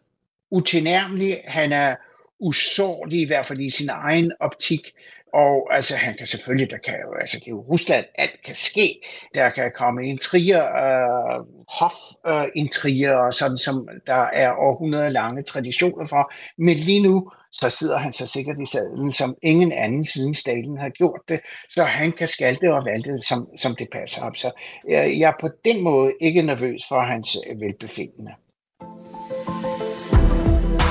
utilnærmelig, 0.52 1.42
han 1.48 1.72
er 1.72 1.96
usårlig, 2.40 3.22
i 3.22 3.26
hvert 3.26 3.46
fald 3.46 3.60
i 3.60 3.70
sin 3.70 3.90
egen 3.90 4.32
optik, 4.40 4.82
Og 5.34 5.76
altså, 5.76 5.96
han 5.96 6.16
kan 6.18 6.28
selvfølgelig, 6.28 6.70
der 6.72 6.78
kan 6.78 6.94
jo, 7.06 7.16
altså, 7.22 7.38
det 7.40 7.48
er 7.48 7.52
jo 7.52 7.62
Rusland, 7.62 8.06
alt 8.16 8.44
kan 8.46 8.56
ske. 8.56 9.02
Der 9.36 9.50
kan 9.50 9.72
komme 9.76 10.08
intriger, 10.08 10.64
øh, 10.66 11.46
hofintriger, 11.80 13.20
øh, 13.20 13.26
og 13.26 13.34
sådan 13.34 13.58
som 13.58 13.88
der 14.08 14.24
er 14.24 14.52
århundrede 14.52 15.10
lange 15.10 15.42
traditioner 15.42 16.08
for. 16.08 16.32
Men 16.58 16.78
lige 16.78 17.04
nu, 17.04 17.32
så 17.52 17.70
sidder 17.70 17.98
han 17.98 18.14
så 18.14 18.28
sikkert 18.28 18.60
i 18.60 18.66
sadlen, 18.66 19.12
som 19.12 19.36
ingen 19.44 19.72
anden 19.72 20.04
siden 20.04 20.34
Stalin 20.34 20.78
har 20.78 20.90
gjort 20.90 21.22
det, 21.28 21.40
så 21.70 21.84
han 21.84 22.12
kan 22.12 22.28
skalte 22.28 22.74
og 22.74 22.86
valte, 22.86 23.20
som, 23.28 23.48
som 23.58 23.76
det 23.76 23.88
passer 23.92 24.22
ham. 24.22 24.36
Så 24.36 24.52
jeg, 24.88 25.20
jeg 25.20 25.28
er 25.28 25.38
på 25.42 25.50
den 25.66 25.84
måde 25.84 26.14
ikke 26.22 26.42
nervøs 26.42 26.82
for 26.90 27.00
hans 27.00 27.38
velbefindende. 27.60 28.32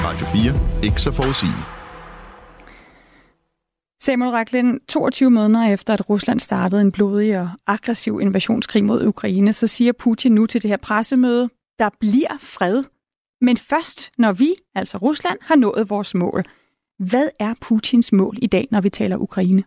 Radio 0.05 0.27
4. 0.27 0.85
Ikke 0.85 1.01
så 1.01 1.13
forudsigende. 1.13 1.79
Samuel 4.01 4.31
Raklin, 4.31 4.81
22 4.89 5.31
måneder 5.31 5.73
efter, 5.73 5.93
at 5.93 6.11
Rusland 6.11 6.41
startede 6.41 6.81
en 6.81 6.93
blodig 6.93 7.41
og 7.41 7.51
aggressiv 7.67 8.21
invasionskrig 8.23 8.85
mod 8.85 9.07
Ukraine, 9.07 9.53
så 9.53 9.67
siger 9.67 9.93
Putin 9.93 10.33
nu 10.33 10.47
til 10.47 10.63
det 10.63 10.69
her 10.69 10.77
pressemøde, 10.77 11.49
der 11.79 11.91
bliver 12.01 12.39
fred, 12.41 12.85
men 13.41 13.57
først 13.57 14.11
når 14.19 14.33
vi, 14.33 14.55
altså 14.75 14.99
Rusland, 14.99 15.39
har 15.43 15.57
nået 15.57 15.91
vores 15.91 16.15
mål. 16.15 16.45
Hvad 16.99 17.29
er 17.41 17.55
Putins 17.61 18.13
mål 18.13 18.37
i 18.43 18.47
dag, 18.47 18.69
når 18.71 18.81
vi 18.81 18.91
taler 18.91 19.17
Ukraine? 19.17 19.65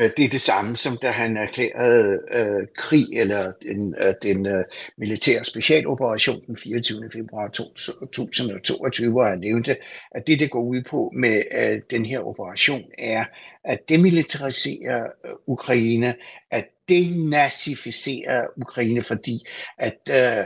Øh, 0.00 0.10
det 0.16 0.24
er 0.24 0.28
det 0.28 0.40
samme, 0.40 0.76
som 0.76 0.98
da 1.02 1.10
han 1.10 1.36
erklærede 1.36 2.20
øh, 2.32 2.66
krig, 2.76 3.06
eller 3.12 3.52
den, 3.62 3.94
øh, 4.00 4.14
den 4.22 4.46
øh, 4.46 4.64
militære 4.98 5.44
specialoperation 5.44 6.40
den 6.46 6.56
24. 6.56 7.10
februar 7.12 7.48
2022, 7.48 9.10
hvor 9.10 9.24
han 9.24 9.38
nævnte, 9.38 9.76
at 10.10 10.26
det, 10.26 10.40
det 10.40 10.50
går 10.50 10.62
ud 10.62 10.82
på 10.82 11.12
med 11.14 11.42
øh, 11.58 11.80
den 11.90 12.06
her 12.06 12.20
operation, 12.20 12.82
er 12.98 13.24
at 13.64 13.88
demilitarisere 13.88 15.00
øh, 15.24 15.32
Ukraine, 15.46 16.14
at 16.50 16.68
denazificere 16.88 18.46
Ukraine, 18.56 19.02
fordi 19.02 19.46
at 19.78 19.98
øh, 20.10 20.44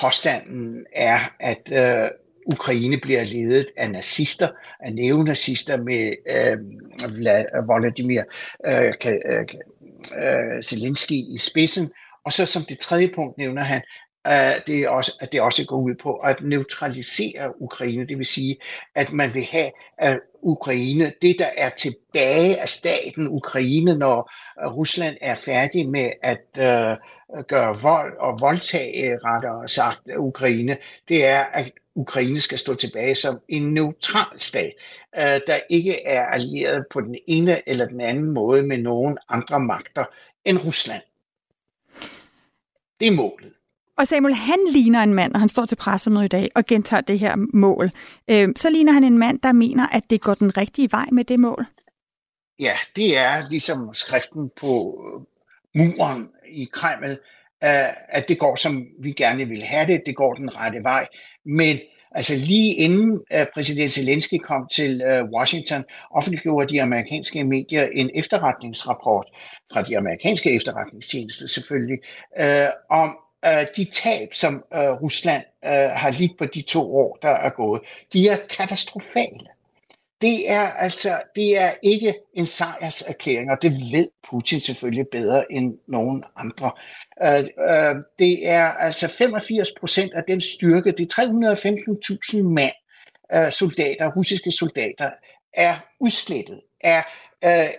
påstanden 0.00 0.86
er, 0.92 1.18
at 1.40 1.72
øh, 1.72 2.10
Ukraine 2.46 3.00
bliver 3.00 3.24
ledet 3.24 3.66
af 3.76 3.90
nazister, 3.90 4.48
af 4.80 4.92
neonazister 4.92 5.76
med 5.76 6.12
øh, 6.28 7.68
Volodymyr 7.68 8.24
øh, 8.66 8.92
øh, 9.06 9.46
øh, 10.22 10.62
Zelensky 10.62 11.12
i 11.12 11.38
spidsen. 11.38 11.90
Og 12.24 12.32
så 12.32 12.46
som 12.46 12.62
det 12.62 12.78
tredje 12.78 13.10
punkt 13.14 13.38
nævner 13.38 13.62
han, 13.62 13.82
øh, 14.26 14.60
det, 14.66 14.78
er 14.78 14.88
også, 14.88 15.12
at 15.20 15.32
det 15.32 15.40
også 15.40 15.66
går 15.66 15.76
ud 15.76 15.94
på 15.94 16.14
at 16.14 16.42
neutralisere 16.42 17.62
Ukraine, 17.62 18.06
det 18.06 18.18
vil 18.18 18.26
sige, 18.26 18.56
at 18.94 19.12
man 19.12 19.34
vil 19.34 19.44
have 19.44 19.70
at 19.98 20.20
Ukraine, 20.42 21.12
det 21.22 21.36
der 21.38 21.48
er 21.56 21.68
tilbage 21.68 22.60
af 22.60 22.68
staten 22.68 23.28
Ukraine, 23.28 23.94
når 23.94 24.30
Rusland 24.76 25.16
er 25.20 25.34
færdig 25.34 25.88
med 25.88 26.10
at 26.22 26.46
øh, 26.58 26.96
gøre 27.48 27.80
vold 27.80 28.16
og 28.16 28.40
voldtage 28.40 29.18
rettere 29.24 29.68
sagt 29.68 30.00
Ukraine, 30.18 30.78
det 31.08 31.24
er, 31.24 31.40
at 31.40 31.72
Ukraine 31.94 32.40
skal 32.40 32.58
stå 32.58 32.74
tilbage 32.74 33.14
som 33.14 33.38
en 33.48 33.74
neutral 33.74 34.40
stat, 34.40 34.72
øh, 35.16 35.22
der 35.22 35.58
ikke 35.70 36.06
er 36.06 36.26
allieret 36.26 36.84
på 36.90 37.00
den 37.00 37.16
ene 37.26 37.68
eller 37.68 37.86
den 37.88 38.00
anden 38.00 38.30
måde 38.30 38.62
med 38.62 38.78
nogen 38.78 39.18
andre 39.28 39.60
magter 39.60 40.04
end 40.44 40.58
Rusland. 40.64 41.02
Det 43.00 43.08
er 43.08 43.12
målet. 43.12 43.52
Og 43.98 44.06
Samuel, 44.06 44.34
han 44.34 44.58
ligner 44.70 45.02
en 45.02 45.14
mand, 45.14 45.34
og 45.34 45.40
han 45.40 45.48
står 45.48 45.64
til 45.64 45.76
pressemøde 45.76 46.24
i 46.24 46.28
dag 46.28 46.48
og 46.54 46.66
gentager 46.66 47.00
det 47.00 47.18
her 47.18 47.36
mål. 47.54 47.90
Øh, 48.28 48.48
så 48.56 48.70
ligner 48.70 48.92
han 48.92 49.04
en 49.04 49.18
mand, 49.18 49.40
der 49.40 49.52
mener, 49.52 49.86
at 49.86 50.10
det 50.10 50.20
går 50.20 50.34
den 50.34 50.56
rigtige 50.56 50.92
vej 50.92 51.06
med 51.12 51.24
det 51.24 51.40
mål. 51.40 51.66
Ja, 52.58 52.72
det 52.96 53.16
er 53.18 53.48
ligesom 53.48 53.94
skriften 53.94 54.50
på 54.60 55.00
muren 55.74 56.30
i 56.48 56.68
Kreml, 56.72 57.10
øh, 57.64 57.88
at 58.08 58.28
det 58.28 58.38
går, 58.38 58.56
som 58.56 58.86
vi 59.00 59.12
gerne 59.12 59.44
vil 59.44 59.62
have 59.62 59.86
det, 59.86 60.02
det 60.06 60.16
går 60.16 60.34
den 60.34 60.56
rette 60.56 60.82
vej. 60.82 61.06
Men 61.44 61.76
altså 62.10 62.34
lige 62.34 62.74
inden 62.74 63.20
øh, 63.32 63.46
præsident 63.54 63.92
Zelensky 63.92 64.38
kom 64.38 64.68
til 64.74 65.02
øh, 65.02 65.24
Washington, 65.24 65.84
offentliggjorde 66.10 66.74
de 66.74 66.82
amerikanske 66.82 67.44
medier 67.44 67.88
en 67.92 68.10
efterretningsrapport 68.14 69.26
fra 69.72 69.82
de 69.82 69.98
amerikanske 69.98 70.56
efterretningstjenester 70.56 71.46
selvfølgelig, 71.46 71.98
om 72.90 73.18
de 73.76 73.84
tab, 73.84 74.28
som 74.32 74.64
Rusland 74.72 75.42
har 75.92 76.10
lidt 76.10 76.38
på 76.38 76.44
de 76.44 76.62
to 76.62 76.96
år, 76.96 77.18
der 77.22 77.28
er 77.28 77.50
gået. 77.50 77.82
De 78.12 78.28
er 78.28 78.36
katastrofale 78.50 79.46
det 80.20 80.50
er 80.50 80.70
altså 80.70 81.20
det 81.34 81.58
er 81.58 81.72
ikke 81.82 82.14
en 82.34 82.46
sejrserklæring, 82.46 83.50
og 83.50 83.58
det 83.62 83.72
ved 83.72 84.08
Putin 84.30 84.60
selvfølgelig 84.60 85.06
bedre 85.12 85.52
end 85.52 85.78
nogen 85.88 86.24
andre. 86.36 86.72
Uh, 87.24 88.02
det 88.18 88.48
er 88.48 88.66
altså 88.66 89.08
85 89.08 89.68
procent 89.80 90.14
af 90.14 90.22
den 90.28 90.40
styrke, 90.40 90.92
det 90.92 91.12
315.000 91.12 92.42
mand, 92.42 92.72
uh, 93.36 93.52
soldater, 93.52 94.12
russiske 94.16 94.52
soldater, 94.52 95.10
er 95.54 95.76
udslettet, 96.00 96.60
er 96.80 97.02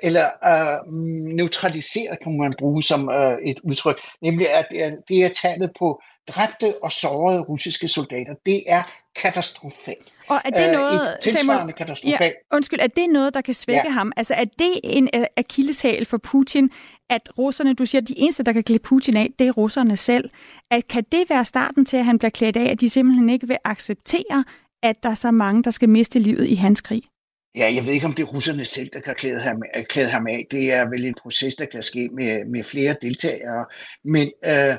eller 0.04 0.30
uh, 0.52 0.94
neutraliseret, 1.36 2.18
kan 2.24 2.38
man 2.38 2.54
bruge 2.60 2.84
som 2.84 3.10
et 3.44 3.60
udtryk, 3.64 4.00
nemlig 4.22 4.50
at 4.50 4.68
det 4.72 4.84
er, 4.84 4.96
det 5.08 5.26
er 5.26 5.30
tallet 5.42 5.72
på 5.80 6.02
dræbte 6.28 6.84
og 6.84 6.92
sårede 6.92 7.42
russiske 7.42 7.88
soldater. 7.88 8.34
Det 8.46 8.64
er 8.68 8.84
katastrofalt. 9.16 10.14
Og 10.28 10.42
er 10.46 10.50
det 10.50 10.72
noget, 10.72 11.02
uh, 11.02 11.20
tilsvarende 11.22 11.74
katastrofalt. 11.74 12.22
Ja, 12.22 12.56
undskyld, 12.56 12.80
er 12.80 12.88
det 12.88 13.10
noget, 13.10 13.34
der 13.34 13.42
kan 13.42 13.54
svække 13.54 13.82
ja. 13.86 13.92
ham? 13.92 14.12
Altså 14.18 14.34
er 14.34 14.46
det 14.46 14.80
en 14.84 15.10
akilleshæl 15.38 16.06
for 16.06 16.18
Putin, 16.18 16.70
at 17.10 17.30
russerne, 17.38 17.74
du 17.74 17.86
siger, 17.86 18.02
at 18.02 18.08
de 18.08 18.20
eneste, 18.20 18.44
der 18.44 18.54
kan 18.54 18.64
klæde 18.64 18.80
Putin 18.80 19.18
af, 19.18 19.30
det 19.40 19.48
er 19.48 19.52
russerne 19.52 19.98
selv. 19.98 20.30
At 20.72 20.88
kan 20.88 21.04
det 21.12 21.30
være 21.30 21.46
starten 21.46 21.86
til, 21.86 21.98
at 21.98 22.06
han 22.06 22.20
bliver 22.20 22.32
klædt 22.32 22.58
af, 22.58 22.72
at 22.72 22.82
de 22.82 22.90
simpelthen 22.90 23.30
ikke 23.30 23.48
vil 23.48 23.58
acceptere, 23.64 24.44
at 24.84 25.04
der 25.04 25.10
er 25.10 25.16
så 25.16 25.32
mange, 25.32 25.64
der 25.64 25.72
skal 25.72 25.90
miste 25.90 26.20
livet 26.20 26.48
i 26.48 26.56
hans 26.56 26.82
krig? 26.82 27.04
Ja, 27.56 27.74
jeg 27.74 27.86
ved 27.86 27.94
ikke, 27.94 28.06
om 28.06 28.14
det 28.14 28.24
er 28.24 28.28
russerne 28.28 28.66
selv, 28.66 28.90
der 28.94 29.00
kan 29.00 29.16
klæde 29.16 29.40
ham, 29.40 29.62
klæde 29.90 30.10
ham 30.10 30.28
af. 30.28 30.48
Det 30.52 30.74
er 30.74 30.90
vel 30.90 31.06
en 31.06 31.16
proces, 31.22 31.56
der 31.56 31.66
kan 31.66 31.84
ske 31.84 32.10
med, 32.14 32.46
med 32.46 32.64
flere 32.64 32.96
deltagere. 33.02 33.66
Men 34.04 34.32
øh, 34.46 34.76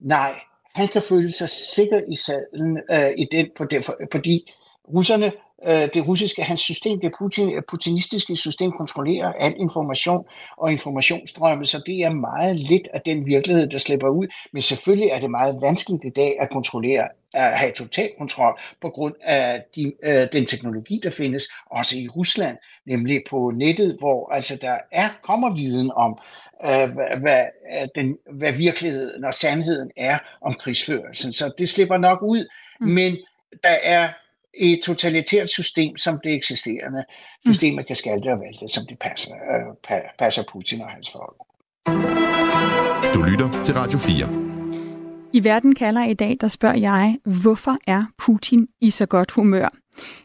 nej, 0.00 0.40
han 0.74 0.88
kan 0.88 1.02
føle 1.02 1.30
sig 1.30 1.50
sikker 1.50 2.00
i 2.08 2.16
sadlen 2.16 2.78
øh, 2.90 3.10
i 3.18 3.26
den, 3.32 3.48
på 3.56 3.64
den, 3.64 3.82
for, 3.82 3.96
fordi 4.12 4.52
russerne, 4.94 5.32
øh, 5.66 5.88
det 5.94 6.08
russiske, 6.08 6.42
hans 6.42 6.60
system, 6.60 7.00
det 7.00 7.12
Putin, 7.18 7.62
putinistiske 7.68 8.36
system 8.36 8.72
kontrollerer 8.72 9.32
al 9.32 9.54
information 9.58 10.24
og 10.56 10.72
informationsstrømme, 10.72 11.66
så 11.66 11.82
det 11.86 11.98
er 11.98 12.10
meget 12.10 12.56
lidt 12.58 12.88
af 12.94 13.00
den 13.00 13.26
virkelighed, 13.26 13.66
der 13.66 13.78
slipper 13.78 14.08
ud. 14.08 14.26
Men 14.52 14.62
selvfølgelig 14.62 15.08
er 15.08 15.20
det 15.20 15.30
meget 15.30 15.58
vanskeligt 15.60 16.04
i 16.04 16.10
dag 16.16 16.36
at 16.40 16.50
kontrollere 16.50 17.08
at 17.34 17.58
have 17.58 17.72
total 17.72 18.10
kontrol 18.18 18.60
på 18.82 18.88
grund 18.88 19.14
af 19.22 19.64
de, 19.76 19.92
øh, 20.04 20.26
den 20.32 20.46
teknologi, 20.46 21.00
der 21.02 21.10
findes 21.10 21.44
også 21.70 21.98
i 21.98 22.08
Rusland, 22.08 22.56
nemlig 22.86 23.22
på 23.30 23.52
nettet, 23.54 23.96
hvor 23.98 24.32
altså 24.32 24.58
der 24.60 24.76
er 24.92 25.08
kommer 25.22 25.54
viden 25.54 25.90
om, 25.96 26.18
øh, 26.64 26.90
hvad, 26.94 27.20
hvad, 27.20 27.44
den, 27.94 28.16
hvad 28.32 28.52
virkeligheden 28.52 29.24
og 29.24 29.34
sandheden 29.34 29.90
er 29.96 30.18
om 30.40 30.54
krigsførelsen. 30.54 31.32
Så 31.32 31.52
det 31.58 31.68
slipper 31.68 31.96
nok 31.96 32.22
ud, 32.22 32.48
mm. 32.80 32.88
men 32.88 33.16
der 33.62 33.76
er 33.82 34.08
et 34.54 34.80
totalitært 34.82 35.48
system, 35.48 35.96
som 35.96 36.20
det 36.24 36.34
eksisterende. 36.34 37.04
Systemet 37.46 37.86
kan 37.86 37.96
skalte 37.96 38.32
og 38.32 38.40
valte, 38.40 38.68
som 38.68 38.86
det 38.88 38.98
passer, 38.98 39.34
øh, 39.34 39.96
passer 40.18 40.42
Putin 40.52 40.80
og 40.80 40.88
hans 40.88 41.10
folk. 41.10 41.36
Du 43.14 43.22
lytter 43.22 43.62
til 43.64 43.74
Radio 43.74 43.98
4. 43.98 44.52
I 45.34 45.44
Verden 45.44 45.74
kalder 45.74 46.04
i 46.04 46.14
dag, 46.14 46.36
der 46.40 46.48
spørger 46.48 46.78
jeg, 46.78 47.18
hvorfor 47.42 47.76
er 47.86 48.04
Putin 48.18 48.68
i 48.80 48.90
så 48.90 49.06
godt 49.06 49.30
humør? 49.30 49.81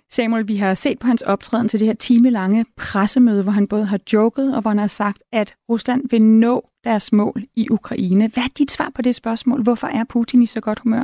Samuel, 0.09 0.47
vi 0.47 0.55
har 0.55 0.73
set 0.73 0.99
på 0.99 1.07
hans 1.07 1.21
optræden 1.21 1.67
til 1.67 1.79
det 1.79 1.87
her 1.87 1.95
timelange 1.95 2.65
pressemøde, 2.77 3.43
hvor 3.43 3.51
han 3.51 3.67
både 3.67 3.85
har 3.85 3.99
joket 4.13 4.55
og 4.55 4.61
hvor 4.61 4.69
han 4.71 4.77
har 4.77 4.87
sagt, 4.87 5.23
at 5.31 5.55
Rusland 5.69 6.09
vil 6.09 6.23
nå 6.23 6.69
deres 6.83 7.13
mål 7.13 7.43
i 7.55 7.69
Ukraine. 7.69 8.27
Hvad 8.27 8.43
er 8.43 8.53
dit 8.57 8.71
svar 8.71 8.91
på 8.95 9.01
det 9.01 9.15
spørgsmål? 9.15 9.63
Hvorfor 9.63 9.87
er 9.87 10.03
Putin 10.09 10.41
i 10.41 10.45
så 10.45 10.61
godt 10.61 10.79
humør? 10.79 11.03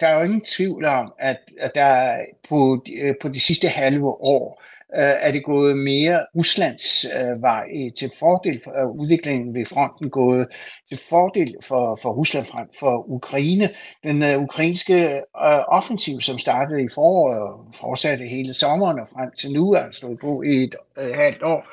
Der 0.00 0.06
er 0.06 0.18
jo 0.18 0.24
ingen 0.24 0.44
tvivl 0.56 0.84
om, 0.84 1.12
at, 1.18 1.38
der 1.74 2.16
på, 2.48 2.84
øh, 3.02 3.14
på 3.22 3.28
de 3.28 3.40
sidste 3.40 3.68
halve 3.68 4.06
år 4.06 4.62
øh, 4.62 4.75
Øh, 4.94 5.14
er 5.20 5.32
det 5.32 5.44
gået 5.44 5.78
mere 5.78 6.26
Ruslands 6.36 7.04
øh, 7.04 7.42
vej 7.42 7.68
øh, 7.76 7.92
til 7.92 8.10
fordel 8.18 8.60
for 8.64 8.82
øh, 8.82 8.90
udviklingen 8.90 9.54
ved 9.54 9.66
fronten 9.66 10.10
gået 10.10 10.48
til 10.88 11.00
fordel 11.08 11.56
for, 11.62 11.98
for 12.02 12.12
Rusland 12.12 12.46
frem 12.46 12.68
for 12.78 13.10
Ukraine. 13.10 13.70
Den 14.02 14.22
øh, 14.22 14.42
ukrainske 14.42 14.94
øh, 15.16 15.62
offensiv, 15.68 16.20
som 16.20 16.38
startede 16.38 16.82
i 16.82 16.88
foråret 16.94 17.42
og 17.42 17.66
fortsatte 17.74 18.24
hele 18.24 18.54
sommeren 18.54 19.00
og 19.00 19.08
frem 19.08 19.30
til 19.38 19.52
nu, 19.52 19.72
er 19.72 19.78
altså 19.80 19.98
stået 19.98 20.18
på 20.18 20.42
i 20.42 20.64
et 20.64 20.74
øh, 20.98 21.14
halvt 21.14 21.42
år, 21.42 21.66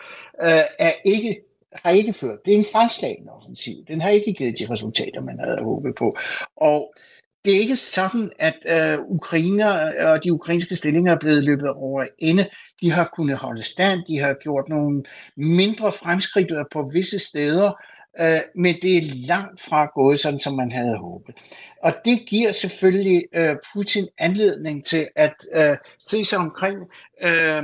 øh, 0.44 0.64
er 0.80 0.94
ikke 1.06 1.42
har 1.74 1.92
ikke 1.92 2.14
ført. 2.14 2.46
Det 2.46 2.54
er 2.54 2.58
en 2.58 2.66
fejlslagen 2.72 3.30
offensiv. 3.30 3.76
Den 3.88 4.02
har 4.02 4.10
ikke 4.10 4.34
givet 4.34 4.60
de 4.60 4.68
resultater, 4.70 5.22
man 5.22 5.40
havde 5.40 5.64
håbet 5.64 5.96
på. 5.96 6.18
Og 6.58 6.94
det 7.46 7.56
er 7.56 7.60
ikke 7.60 7.76
sådan, 7.76 8.32
at 8.40 8.56
øh, 8.66 9.00
ukrainer 9.00 9.86
øh, 9.86 10.12
og 10.12 10.24
de 10.24 10.34
ukrainske 10.34 10.76
stillinger 10.76 11.12
er 11.14 11.20
blevet 11.20 11.44
løbet 11.44 11.70
over 11.70 12.06
ende. 12.20 12.50
De 12.82 12.92
har 12.92 13.10
kunnet 13.16 13.38
holde 13.38 13.64
stand, 13.64 14.02
de 14.08 14.20
har 14.20 14.34
gjort 14.34 14.70
nogle 14.70 15.04
mindre 15.38 15.94
fremskridt 15.94 16.52
øh, 16.52 16.66
på 16.74 16.90
visse 16.94 17.20
steder, 17.20 17.72
øh, 18.20 18.40
men 18.56 18.76
det 18.82 18.98
er 18.98 19.28
langt 19.28 19.62
fra 19.62 19.86
gået 19.86 20.20
sådan, 20.20 20.40
som 20.40 20.54
man 20.54 20.72
havde 20.72 20.98
håbet. 20.98 21.36
Og 21.84 21.94
det 22.06 22.26
giver 22.28 22.52
selvfølgelig 22.52 23.24
øh, 23.36 23.56
Putin 23.74 24.08
anledning 24.18 24.86
til 24.86 25.08
at 25.16 25.36
øh, 25.56 25.78
se 26.08 26.26
sig 26.26 26.38
omkring, 26.38 26.78
øh, 27.24 27.64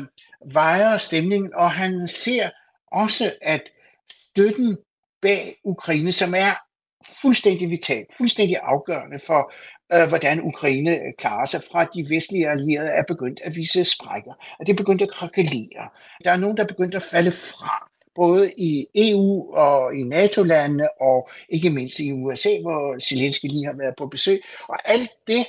vejer 0.54 0.98
stemningen, 0.98 1.54
og 1.56 1.72
han 1.72 2.08
ser 2.08 2.50
også, 2.92 3.34
at 3.42 3.62
støtten 4.10 4.78
bag 5.22 5.56
Ukraine, 5.63 6.12
som 6.12 6.34
er 6.34 6.69
fuldstændig 7.22 7.69
vital, 7.69 8.06
fuldstændig 8.17 8.58
afgørende 8.63 9.19
for, 9.28 9.54
øh, 9.93 10.08
hvordan 10.08 10.41
Ukraine 10.41 10.91
øh, 10.91 11.13
klarer 11.17 11.45
sig 11.45 11.62
fra 11.72 11.84
de 11.86 12.06
vestlige 12.10 12.50
allierede, 12.50 12.89
er 12.89 13.04
begyndt 13.08 13.39
at 13.43 13.56
vise 13.56 13.86
sprækker. 13.86 14.34
Og 14.60 14.67
det 14.67 14.74
er 14.74 14.78
begyndt 14.78 15.02
at 15.02 15.12
krakelere. 15.12 15.89
Der 16.24 16.32
er 16.32 16.38
nogen, 16.38 16.58
der 16.58 16.63
er 16.63 16.67
begyndt 16.67 16.95
at 16.95 17.04
falde 17.04 17.32
fra 17.32 17.89
både 18.15 18.52
i 18.58 18.88
EU 18.95 19.54
og 19.56 19.95
i 19.95 20.04
NATO-landene, 20.04 21.02
og 21.02 21.30
ikke 21.50 21.69
mindst 21.69 22.00
i 22.00 22.12
USA, 22.12 22.50
hvor 22.62 23.00
Zelensky 23.00 23.45
lige 23.45 23.65
har 23.65 23.78
været 23.78 23.93
på 23.98 24.08
besøg. 24.08 24.41
Og 24.67 24.78
alt 24.86 25.12
det 25.28 25.45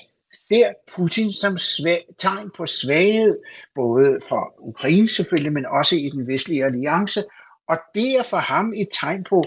ser 0.49 0.73
Putin 0.97 1.33
som 1.33 1.59
svag, 1.59 2.05
tegn 2.19 2.51
på 2.57 2.67
svaghed, 2.67 3.39
både 3.75 4.19
for 4.29 4.55
Ukraine 4.59 5.09
selvfølgelig, 5.09 5.53
men 5.53 5.67
også 5.67 5.97
i 5.97 6.09
den 6.09 6.27
vestlige 6.27 6.65
alliance. 6.65 7.23
Og 7.69 7.79
det 7.95 8.09
er 8.15 8.23
for 8.31 8.37
ham 8.37 8.73
et 8.77 8.89
tegn 9.01 9.25
på, 9.29 9.45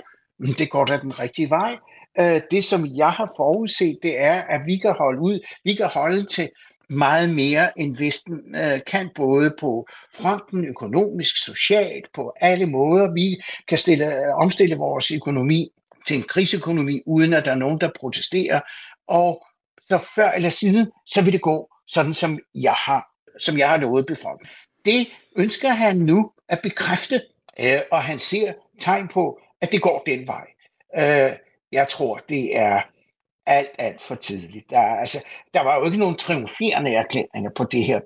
at 0.49 0.55
det 0.57 0.69
går 0.69 0.85
da 0.85 0.97
den 0.97 1.19
rigtige 1.19 1.49
vej. 1.49 1.77
Øh, 2.19 2.41
det, 2.51 2.63
som 2.63 2.85
jeg 2.95 3.11
har 3.11 3.33
forudset, 3.37 3.97
det 4.03 4.21
er, 4.21 4.41
at 4.41 4.61
vi 4.65 4.77
kan 4.77 4.93
holde 4.97 5.21
ud, 5.21 5.39
vi 5.63 5.73
kan 5.73 5.87
holde 5.87 6.25
til 6.25 6.49
meget 6.89 7.29
mere 7.29 7.79
end 7.79 7.97
Vesten 7.97 8.55
øh, 8.55 8.79
kan, 8.87 9.09
både 9.15 9.55
på 9.59 9.87
fronten, 10.15 10.65
økonomisk, 10.67 11.45
socialt, 11.45 12.05
på 12.13 12.33
alle 12.41 12.65
måder. 12.65 13.13
Vi 13.13 13.41
kan 13.67 13.77
stille, 13.77 14.05
øh, 14.05 14.35
omstille 14.35 14.75
vores 14.75 15.11
økonomi 15.11 15.69
til 16.07 16.17
en 16.17 16.23
krigsøkonomi, 16.23 17.01
uden 17.05 17.33
at 17.33 17.45
der 17.45 17.51
er 17.51 17.55
nogen, 17.55 17.81
der 17.81 17.89
protesterer. 17.99 18.59
Og 19.07 19.45
så 19.81 20.05
før 20.15 20.31
eller 20.31 20.49
siden, 20.49 20.91
så 21.05 21.21
vil 21.21 21.33
det 21.33 21.41
gå 21.41 21.69
sådan, 21.87 22.13
som 22.13 22.39
jeg 22.55 22.73
har, 22.73 23.07
som 23.39 23.57
jeg 23.57 23.69
har 23.69 23.77
lovet 23.77 24.05
befolkningen. 24.05 24.55
Det 24.85 25.07
ønsker 25.37 25.69
han 25.69 25.97
nu 25.97 26.31
at 26.49 26.59
bekræfte, 26.63 27.21
øh, 27.59 27.79
og 27.91 28.03
han 28.03 28.19
ser 28.19 28.53
tegn 28.79 29.07
på, 29.07 29.39
at 29.61 29.71
det 29.71 29.81
går 29.81 30.03
den 30.05 30.27
vej. 30.27 30.47
Øh, 30.97 31.31
jeg 31.73 31.87
tror, 31.87 32.21
det 32.29 32.57
er 32.57 32.81
alt, 33.45 33.69
alt 33.77 34.01
for 34.01 34.15
tidligt. 34.15 34.69
Der, 34.69 34.79
altså, 34.79 35.25
der 35.53 35.61
var 35.63 35.79
jo 35.79 35.85
ikke 35.85 35.97
nogen 35.97 36.15
triumferende 36.15 36.95
erklæringer 36.95 37.51
på 37.55 37.63
det 37.63 37.83
her 37.83 37.99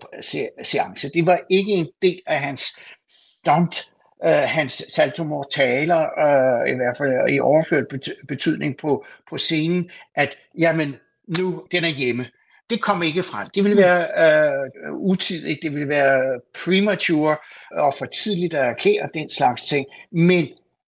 seance. 0.64 1.12
Det 1.14 1.26
var 1.26 1.40
ikke 1.50 1.72
en 1.72 1.88
del 2.02 2.22
af 2.26 2.40
hans 2.40 2.80
stunt, 3.10 3.84
øh, 4.26 4.32
hans 4.32 4.86
salto 4.90 5.24
mortaler, 5.24 6.00
øh, 6.00 6.74
i 6.74 6.76
hvert 6.76 6.98
fald 6.98 7.30
i 7.30 7.40
overført 7.40 7.86
betydning 8.28 8.78
på, 8.78 9.06
på 9.30 9.38
scenen, 9.38 9.90
at 10.16 10.38
jamen, 10.58 10.96
nu 11.38 11.64
den 11.72 11.84
er 11.84 11.90
hjemme. 11.90 12.26
Det 12.70 12.82
kom 12.82 13.04
ikke 13.04 13.24
frem. 13.24 13.48
Det 13.56 13.64
ville 13.64 13.78
være 13.78 14.08
øh, 14.26 14.94
utidigt, 14.94 15.60
det 15.62 15.74
ville 15.74 15.88
være 15.88 16.40
premature 16.66 17.38
og 17.72 17.94
for 17.98 18.06
tidligt 18.06 18.54
at 18.54 18.66
erklære 18.66 19.10
den 19.14 19.30
slags 19.30 19.62
ting. 19.68 19.86
Men 20.12 20.48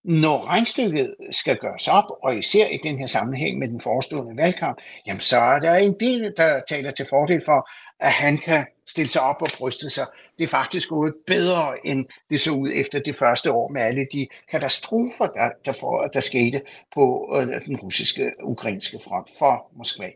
når 0.09 0.47
regnstykket 0.47 1.15
skal 1.31 1.57
gøres 1.57 1.87
op, 1.87 2.03
og 2.23 2.37
især 2.37 2.67
i 2.67 2.79
den 2.83 2.99
her 2.99 3.07
sammenhæng 3.07 3.59
med 3.59 3.67
den 3.67 3.81
forestående 3.81 4.41
valgkamp, 4.41 4.77
jamen 5.07 5.21
så 5.21 5.37
er 5.37 5.59
der 5.59 5.75
en 5.75 5.95
del, 5.99 6.33
der 6.37 6.61
taler 6.69 6.91
til 6.91 7.05
fordel 7.09 7.41
for, 7.45 7.69
at 7.99 8.11
han 8.11 8.37
kan 8.37 8.65
stille 8.87 9.09
sig 9.09 9.21
op 9.21 9.41
og 9.41 9.47
bryste 9.57 9.89
sig. 9.89 10.05
Det 10.37 10.43
er 10.43 10.47
faktisk 10.47 10.89
gået 10.89 11.13
bedre, 11.27 11.87
end 11.87 12.05
det 12.29 12.39
så 12.39 12.51
ud 12.51 12.71
efter 12.75 12.99
det 12.99 13.15
første 13.15 13.51
år 13.51 13.69
med 13.73 13.81
alle 13.81 14.07
de 14.13 14.27
katastrofer, 14.51 15.27
der, 15.27 15.49
der, 15.65 15.71
for, 15.71 16.09
der 16.13 16.19
skete 16.19 16.61
på 16.93 17.35
øh, 17.35 17.65
den 17.65 17.75
russiske, 17.75 18.31
ukrainske 18.43 18.97
front 19.03 19.29
for 19.39 19.71
Moskva. 19.77 20.09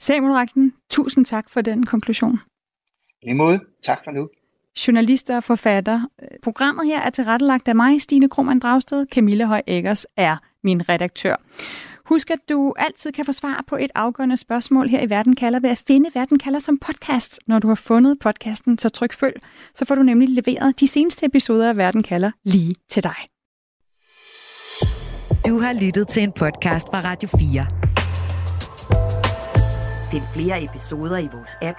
Samuel 0.00 0.32
Ragten, 0.32 0.72
tusind 0.90 1.24
tak 1.24 1.50
for 1.50 1.60
den 1.60 1.86
konklusion. 1.86 2.38
I 3.22 3.32
måde, 3.32 3.60
tak 3.82 4.04
for 4.04 4.10
nu 4.10 4.28
journalister 4.86 5.36
og 5.36 5.44
forfatter. 5.44 6.00
Programmet 6.42 6.86
her 6.86 7.00
er 7.00 7.10
tilrettelagt 7.10 7.68
af 7.68 7.74
mig, 7.74 8.02
Stine 8.02 8.28
Krohmann 8.28 8.60
Dragsted. 8.60 9.06
Camilla 9.12 9.44
Høj 9.44 9.62
Eggers 9.66 10.06
er 10.16 10.36
min 10.64 10.88
redaktør. 10.88 11.36
Husk, 12.04 12.30
at 12.30 12.38
du 12.48 12.74
altid 12.76 13.12
kan 13.12 13.24
få 13.24 13.32
svar 13.32 13.64
på 13.66 13.76
et 13.76 13.90
afgørende 13.94 14.36
spørgsmål 14.36 14.88
her 14.88 15.02
i 15.02 15.10
Verden 15.10 15.36
kalder 15.36 15.60
ved 15.60 15.70
at 15.70 15.82
finde 15.86 16.10
Verden 16.14 16.38
kalder 16.38 16.58
som 16.58 16.78
podcast. 16.78 17.40
Når 17.46 17.58
du 17.58 17.68
har 17.68 17.74
fundet 17.74 18.18
podcasten, 18.18 18.78
så 18.78 18.88
tryk 18.88 19.12
følg, 19.12 19.40
så 19.74 19.84
får 19.84 19.94
du 19.94 20.02
nemlig 20.02 20.28
leveret 20.28 20.80
de 20.80 20.88
seneste 20.88 21.26
episoder 21.26 21.68
af 21.68 21.76
Verden 21.76 22.02
kalder 22.02 22.30
lige 22.44 22.74
til 22.88 23.02
dig. 23.02 23.16
Du 25.46 25.60
har 25.60 25.72
lyttet 25.72 26.08
til 26.08 26.22
en 26.22 26.32
podcast 26.32 26.86
fra 26.86 27.00
Radio 27.00 27.28
4. 27.28 27.66
Find 30.10 30.22
flere 30.34 30.64
episoder 30.64 31.18
i 31.18 31.28
vores 31.32 31.56
app, 31.62 31.78